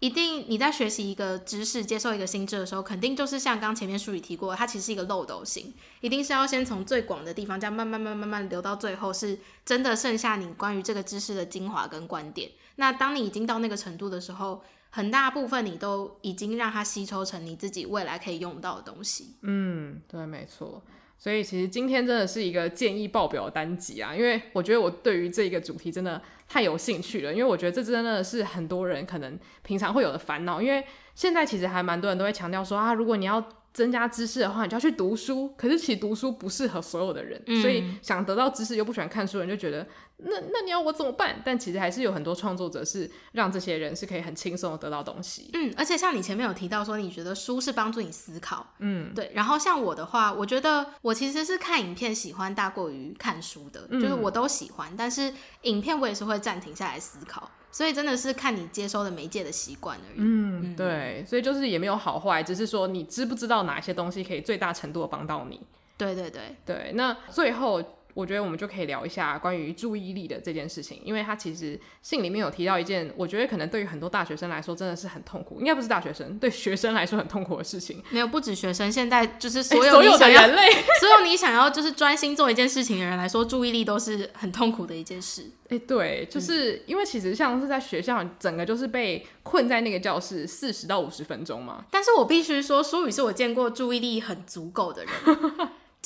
[0.00, 12.50] 一定你在学习一个知识、接受一个新知的时候，肯定就是像刚前面书里提过，它其实是一个漏斗型，一定是要先从最广的地方，这样慢慢、慢、慢慢流到最后，是真的剩下你关于这个知识的精华跟观点。
[12.76, 19.34] 那当你已经到那个程度的时候，很大部分你都已经让它吸收成你自己未来可以用到的东西。
[19.42, 20.80] 嗯，对，没错。
[21.18, 30.82] 所以其实今天真的是一个建议报表单集啊，因为我觉得我对于这个主题真的太有兴趣了，因为我觉得这真的是很多人可能平常会有的烦恼，因为
[31.14, 35.54] 现在其实还蛮多人都会强调说啊，如果你要增加知识的话，你就要去读书。
[35.56, 39.86] 可是其实读书不适合所有的人，嗯、所以想得到知识又不喜欢看书的人就觉得，
[40.18, 41.40] 那那你要我怎么办？
[41.44, 45.50] 但其实还是有很多创作者是让这些人是可以很轻松的得到东西。
[45.52, 48.74] 嗯，而且像你前面有提到说，你觉得书是帮助你思考。
[48.80, 49.30] 嗯，对。
[49.34, 57.50] 然后像我的话，我觉得我其实是看影片喜欢大过于看书的，就是我都喜欢，嗯、但是影片我也是会暂停下来思考。
[57.70, 60.18] 所以真的是看你接收的媒介的习惯而已。
[60.18, 65.60] 嗯，对，所以就是也没有好坏，只是说你知不知道哪些东西可以最大程度的帮到你。
[65.96, 67.82] 对对对对，那最后。
[68.14, 78.02] 我觉得我们就可以聊一下关于注意力的这件事情，因为他其实信里面有提到一件，我觉得可能对于很多大学生来说真的是很痛苦，应该不是大学生，对学生来说很痛苦的事情。
[78.10, 85.42] 没有，不止学生，现在就是所有所有的人类， 所有你想要就是专心做一件事情的人来说，注意力都是很痛苦的一件事。
[85.64, 91.84] 哎、欸，对，就是因为其实像是在学校，整个就是被困在那个教室四十到五十分钟嘛。
[91.90, 95.12] 但是我必须说，苏宇是我见过注意力很足够的人。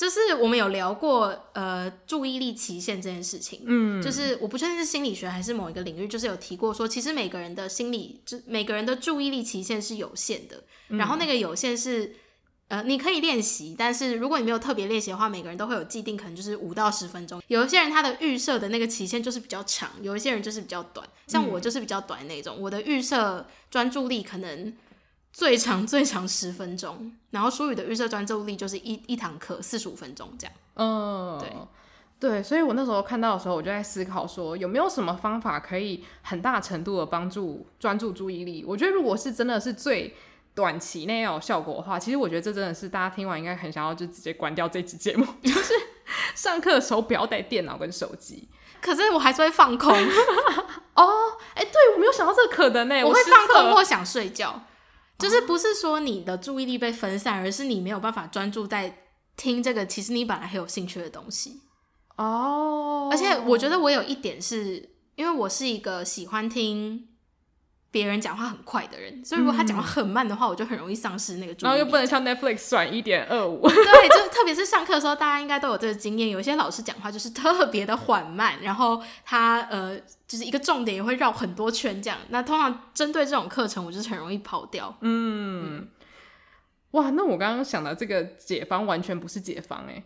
[0.03, 3.61] 就是我们有聊过，呃，注意力期限这件事情。
[3.65, 10.61] 嗯，就是我不确定是心理学还是某一个领域，就是有提过说，其实每个人的心理，就每个人的注意力期限是有限的。
[10.89, 12.17] 嗯、然后那个有限是，
[12.67, 17.41] 呃，你可以练习，但是如果你没有特别练习的话，每个人都会有既定，可能就是五到十分钟。
[17.47, 21.07] 有一些人他的预设的那个期限就是比较长，有一些人就是比较短。
[21.27, 24.73] 像我就是比较短那种，嗯、我的预设专注力可能。
[25.33, 30.53] 最长 最长十分钟，然后书宇的预设专注力就是一一堂课四十五分钟这样。
[30.75, 31.51] 嗯，对
[32.19, 38.63] 对，所以我那时候看到的时候，我就在思考说，有没有什么方法可以很大程度的帮助专注注意力？
[38.65, 40.15] 我觉得如果是真的是最
[40.55, 45.73] 短期内要有效果的话，其实我觉得这真的是大家听完应该很想要就直接关掉这期节目， 就是
[46.35, 48.47] 上课的时候不要带电脑跟手机。
[48.79, 49.91] 可是我还是会放空。
[50.95, 51.09] 哦，
[51.55, 54.61] 哎，对，我没有想到这个可能呢，我会放空或想睡觉。
[55.17, 58.97] 就是不是说你的注意力被分散，而是你没有办法专注在
[59.37, 61.61] 听这个其实你本来很有兴趣的东西
[62.17, 63.09] 哦。
[63.11, 67.07] 而且我觉得我有一点是因为我是一个喜欢听
[67.93, 71.63] 别人讲话很快的人，所以如果他讲话很慢的话，我就很容易丧失那个注意力。
[71.63, 73.61] 然后又不能像 Netflix 转一点二五。
[73.69, 76.29] 对，就特别是上课的时候，大家应该都有这个经验。
[76.29, 79.97] 有些老师讲话就是特别的缓慢，然后他呃。
[80.25, 84.97] 就是一个重点也会绕很多圈这样，那通常针对这种课程，我就是很容易跑掉。
[85.01, 85.87] 嗯，嗯
[86.91, 90.03] 哇，那我刚刚想的这个解方完全不是解方哎，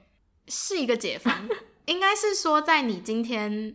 [0.49, 1.47] 是一个解方，
[1.85, 3.73] 应该是说在你今天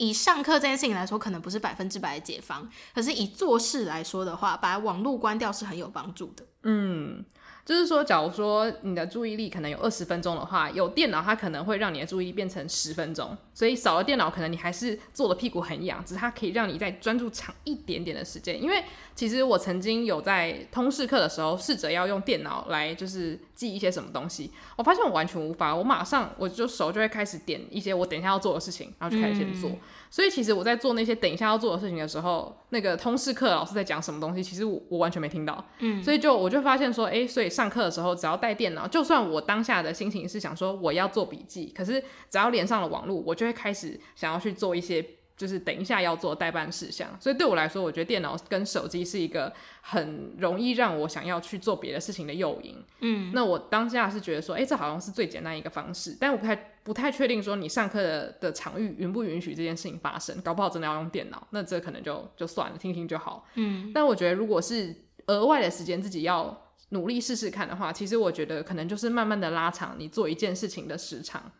[0.00, 6.46] 以上课这件事情来说，可能不是百分之百的解放，可是以做事来说的话，把网络关掉是很有帮助的。
[6.62, 7.22] 嗯。
[7.70, 18.60] 就是说，假如说你的注意力可能有二十分钟的话，有电脑它可能会让你的注意力变成十分钟，所以少了电脑，可能你还是坐的屁股很痒，只是它可以让你再专注长一点点的时间。
[18.60, 18.82] 因为
[19.14, 29.70] 其实我曾经有在通识课的时候试着要用电脑来就是记一些什么东西，我发现我完全无法，我马上我就手就会开始点一些我等一下要做的事情，然后就开始先做。
[29.70, 29.78] 嗯
[30.12, 35.64] 所以其实我在做那些等一下要做的事情的时候，那个通识课老师在讲什么东西，其实我我完全没听到。
[35.78, 42.00] 嗯，所以就我就发现说，哎、欸，所以上课的时候只要带电脑，就算我当下的心情是想说我要做笔记，可是
[42.30, 45.04] 只要连上了网络，我就会开始想要去做一些。
[45.40, 49.50] 就是等一下要做代办事项，所以对我来说，我觉得电脑跟手机是一个
[49.80, 52.76] 很容易让我想要去做别的事情的诱因。
[53.00, 63.46] 嗯，那我当下是觉得说，哎、欸，这好像是最简单一个方式，但我不太不太确定说你上课的的场域允不允许这件事情发生，搞不好真的要用电脑，那这可能就就算了，听听就好。
[63.54, 64.94] 嗯，但我觉得如果是
[65.28, 66.54] 额外的时间自己要
[66.90, 71.50] 努力试试看的话，其实我觉得可能就是慢慢的拉长你做一件事情的时长。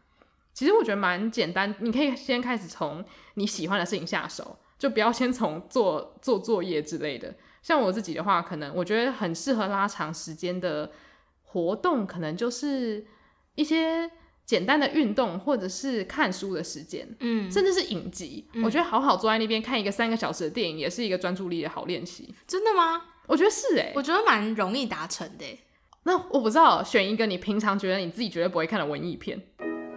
[0.52, 3.04] 其实我觉得蛮简单，你可以先开始从
[3.34, 7.34] 你喜欢的事情下手，就不要先从做做作业之类的。
[7.62, 10.90] 像我自己的话，可能我觉得很适合拉长时间的
[11.42, 13.06] 活动，可能就是
[13.54, 14.10] 一些
[14.44, 18.48] 简单的运动，或者是看书的时间，嗯，甚至是影集。
[18.54, 22.34] 嗯，我觉得好好坐在那边看一个三个小时的电影，也是一个专注力的好练习。
[22.48, 23.04] 真的吗？
[23.30, 25.44] 我觉得是欸，我觉得蛮容易达成的。
[26.02, 29.40] 那我不知道，选一个你平常觉得你自己绝对不会看的文艺片。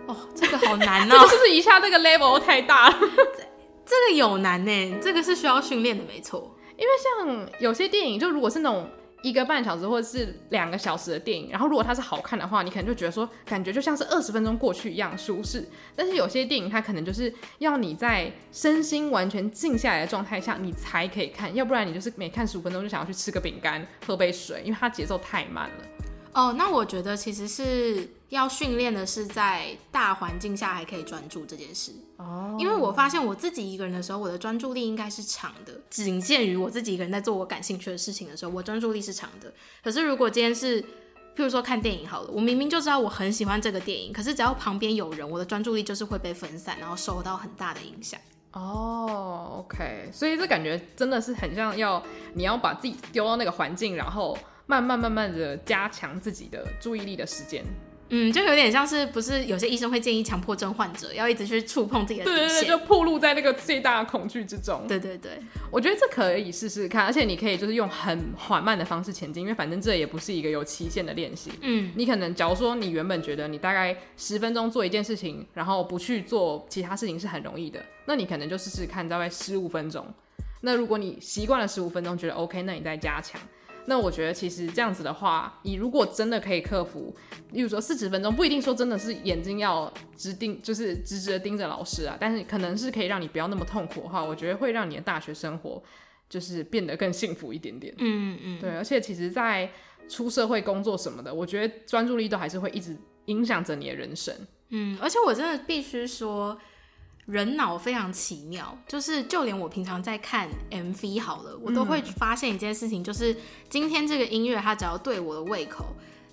[0.07, 1.27] 哦，这个好难 哦！
[1.27, 2.95] 就是一下这个 level 太大了，
[3.85, 6.55] 这个有难呢，这个是需要训练的，没错。
[6.77, 8.87] 因为像有些电影，就如果是那种。
[9.23, 15.65] 一个半小时或者是两个小时的电影，然后如果它是好看的话，你可能就觉得说，感觉就像是二十分钟过去一样舒适。
[15.95, 26.02] 但是有些电影它可能就是要你在身心完全静下来的状态下，你才可以看，要不然你就是每看十五分钟就想要去吃个饼干、喝杯水，因为它节奏太慢了。
[26.33, 31.91] 哦，那我觉得其实是要训练的是在大环境下还可以专注这件事。
[32.17, 39.53] 哦，因为我发现我自己一个人的时候，我的专注力应该是长的，仅限于我自己一个人在做我感兴趣的事情的时候，我专注力是长的。
[39.83, 48.19] 可是如果今天是，譬如说看电影好了，我明明就知道我很喜欢这个电影，可是只要旁边有人，我的专注力就是会被分散，然后受到很大的影响。
[48.53, 52.01] 哦，OK，所以这感觉真的是很像要
[52.33, 54.35] 你要把自己丢到那个环境，然后。
[54.65, 57.63] 慢慢慢慢的加强自己的注意力的时间，
[58.09, 64.85] 嗯，就有点像是不是有些医生会建议强迫症患者要一直去触碰自己的对对对，就暴露在那个最大的恐惧之中。
[64.87, 65.31] 对对对，
[65.71, 71.51] 我觉得这可以试试看，而且你可以就是用很缓慢的方式前进，因为反正这也不是一个有期限的练习。
[71.61, 80.05] 嗯，你可能假如说你原本觉得你大概十分钟做一件事情，然后不去做其他事情是很容易的，那你可能就试试看大概十五分钟。
[80.61, 83.41] 那如果你习惯了十五分钟觉得 OK，那你再加强。
[83.85, 87.13] 那我觉得其实这样子的话，你如果真的可以克服，
[87.51, 95.83] 例如说四十分钟，不一定说真的是眼睛要直盯，就是直直的盯着老师啊，但是可能是可以让你不要那么痛苦的话，我觉得会让你的大学生活
[96.29, 97.93] 就是变得更幸福一点点。
[97.97, 99.69] 嗯嗯，对，而且其实，在
[100.07, 104.33] 出社会工作什么的，我觉得专注力都还是会一直影响着你的人生。
[104.69, 106.57] 嗯，而且我真的必须说。
[107.25, 113.35] 人脑非常奇妙，就是就连我平常在看 MV 好了，我都会发现一件事情，就是
[113.69, 115.85] 今天这个音乐它只要对我的胃口，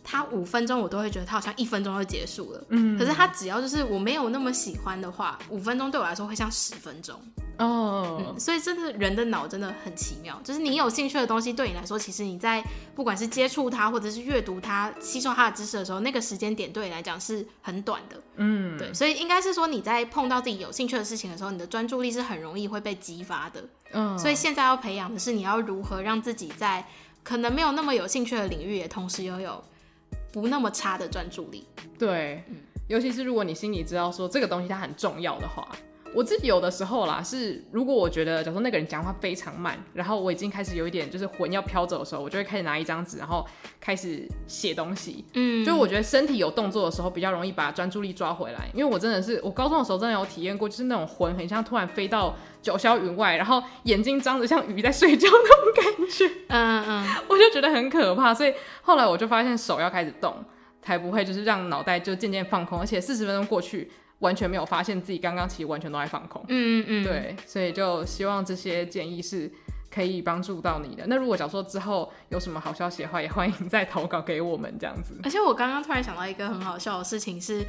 [0.03, 2.65] 它五分钟我都会觉得他好像一分钟就结束了。
[2.69, 7.21] 嗯，可是他只要就是我没有那么喜欢的话，五分钟对我来说会像十分钟。
[7.59, 8.35] 哦、oh.
[8.35, 18.17] 嗯，所以真的人的脑真的很奇妙，就是你有兴趣的东西对你来说，其实你在不管是接触它或者是阅读它、吸收它的知识的时候，那个时间点对你来讲是很短的。
[18.37, 23.63] 嗯，对，所以应该是说你在碰到自己有兴趣的事情的时候，你的专注力是很容易会被激发的。
[23.93, 26.87] 嗯，所以现在要培养的是你要如何让自己在
[27.23, 29.63] 可能没有那么有兴趣的领域，也同时拥有
[30.33, 31.67] 不那么差的专注力。
[31.99, 32.57] 对，嗯，
[32.89, 35.69] 尤其是如果你心里知道说这个东西它很重要的话。
[36.13, 43.47] 我自己有的时候啦，是如果我觉得，假如说那个人讲话非常慢，然后我已经开始有一点就是魂要飘走的时候，我就会开始拿一张纸，然后
[43.81, 45.25] 开始写东西。
[45.35, 48.69] 嗯，就我觉得身体有动作的时候，比较容易把专注力抓回来。
[48.75, 56.27] 因为我真的是，我高中的时候真的有体验过，就是那种魂很像突然飞到九霄云外，然后眼睛张着像鱼在睡觉那种感觉。
[56.49, 58.53] 嗯嗯，我就觉得很可怕，所以
[58.83, 60.45] 后来我就发现手要开始动，
[60.83, 63.91] 才不会就是让脑袋就渐渐放空，而且四十分钟过去。
[64.21, 69.51] 完全没有发现自己刚刚其实完全都在放空，嗯嗯嗯，对，所以就希望这些建议是
[69.91, 71.05] 可以帮助到你的。
[71.07, 75.15] 那如果假如说之后有什么好消息的话，也欢迎再投稿给我们这样子。
[75.25, 77.67] 而且我刚刚突然想到一个很好笑的事情是，是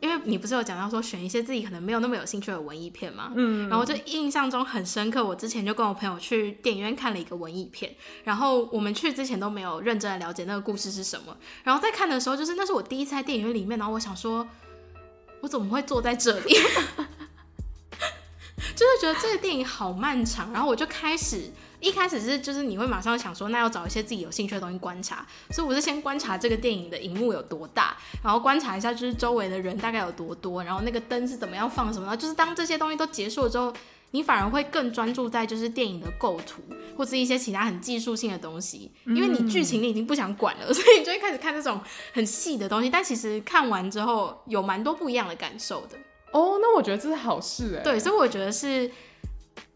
[0.00, 3.32] 因为你不是有讲到说选一些自己可能没有那么有兴趣的文艺片吗？
[3.36, 7.94] 嗯，然后就印象中很深刻，我之前就跟我朋友去电影院看了一个文艺片，
[8.24, 14.44] 然后我们去之前都没有认真的了解那个故事是什么，然后在看的时候，就是那是我第一次在电影院里面，然后我想说。
[15.42, 16.54] 我怎么会坐在这里？
[18.74, 33.72] 就是觉得这个电影好漫长，然后我就开始，一开始是就是你会马上想说，那要找一些自己有兴趣的东西观察，所以我是先观察这个电影的荧幕有多大，然后观察一下就是周围的人大概有多多，然后那个灯是怎么样放什么的，就是当这些东西都结束了之后。
[34.12, 36.62] 你反而会更专注在就是电影的构图，
[36.96, 41.80] 或是一些其他很技术性的东西，因为你剧情你已经不想管了， 所以你就会开始看这种
[42.12, 42.88] 很细的东西。
[42.88, 45.96] 但其实看完之后有蛮多不一样的感受的。
[46.30, 47.82] 哦，那我觉得这是好事哎。
[47.82, 48.90] 对，所以我觉得是，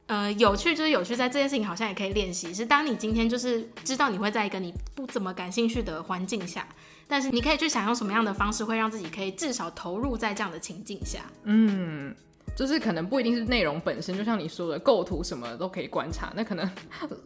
[0.06, 2.52] 呃，有趣就是有趣，在这件事情好像也可以练习。
[2.52, 6.68] 是当你今天就是知道你会在一个你不怎么感兴趣的环境下，
[7.08, 11.20] 但是你可以去想用什么样的方式会让自己可以至少投入在这样的情境下。
[11.44, 12.14] 嗯。
[12.56, 16.32] 就是可能不一定是内容本身，就像你说的构图什么都可以观察。
[16.34, 16.68] 那可能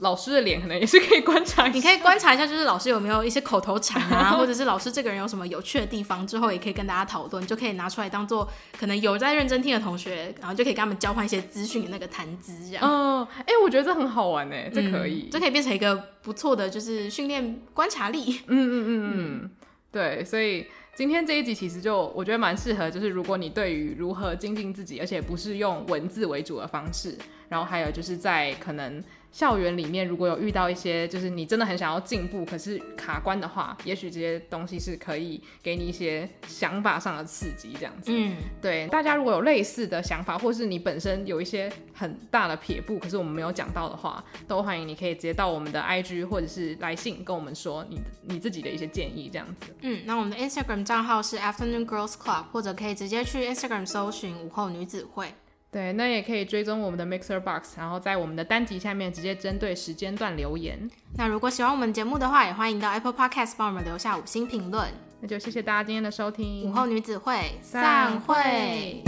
[0.01, 1.73] 老师的脸可能也是可以观察一下。
[1.73, 12.85] 你可以观察一下，就是老师有没有一些口头禅啊， 或者是老师这个人有什么有趣的地方，之后也可以跟大家讨论，就可以拿出来当做可能有在认真听的同学，然后就可以跟他们交换一些资讯的那个谈资这样。
[12.85, 18.41] 哦，哎、欸，我觉得这很好玩哎，这可以，嗯、这可以变成一个不错的，就是训练观察力。
[18.49, 19.51] 嗯嗯嗯嗯，嗯，
[19.93, 20.67] 对，所以。
[21.01, 27.17] 今天这一集其实就我觉得蛮适合，就是如果你对于如何精进自己，而且不是用文字为主的方式，
[27.49, 29.03] 然后还有就是在可能。
[29.33, 38.11] 校园里面如果有遇到一些，就是你真的很想要进步，可是卡关的话，也许这些东西是可以给你一些想法上的刺激，这样子。
[38.15, 49.75] 嗯，对，大家如果有类似的想法，或是你本身有一些很大的撇步，可是我们没有讲到的话，都欢迎你可以直接到我们的 IG 或者是来信跟我们说你你自己的一些建议，这样子。
[49.83, 55.33] 嗯，那我们的 Instagram 账号是 Afternoon Girls Club，或者可以直接去 Instagram 搜寻午后女子会。
[55.73, 60.91] 对，那也可以追踪我们的 Mixer Box，然后在我们的单集下面直接针对时间段留言。
[61.17, 64.89] 那如果喜欢我们节目的话，也欢迎到 Apple Podcast 帮我们留下五星评论。
[65.21, 69.05] 那就谢谢大家今天的收听，午后女子会散会。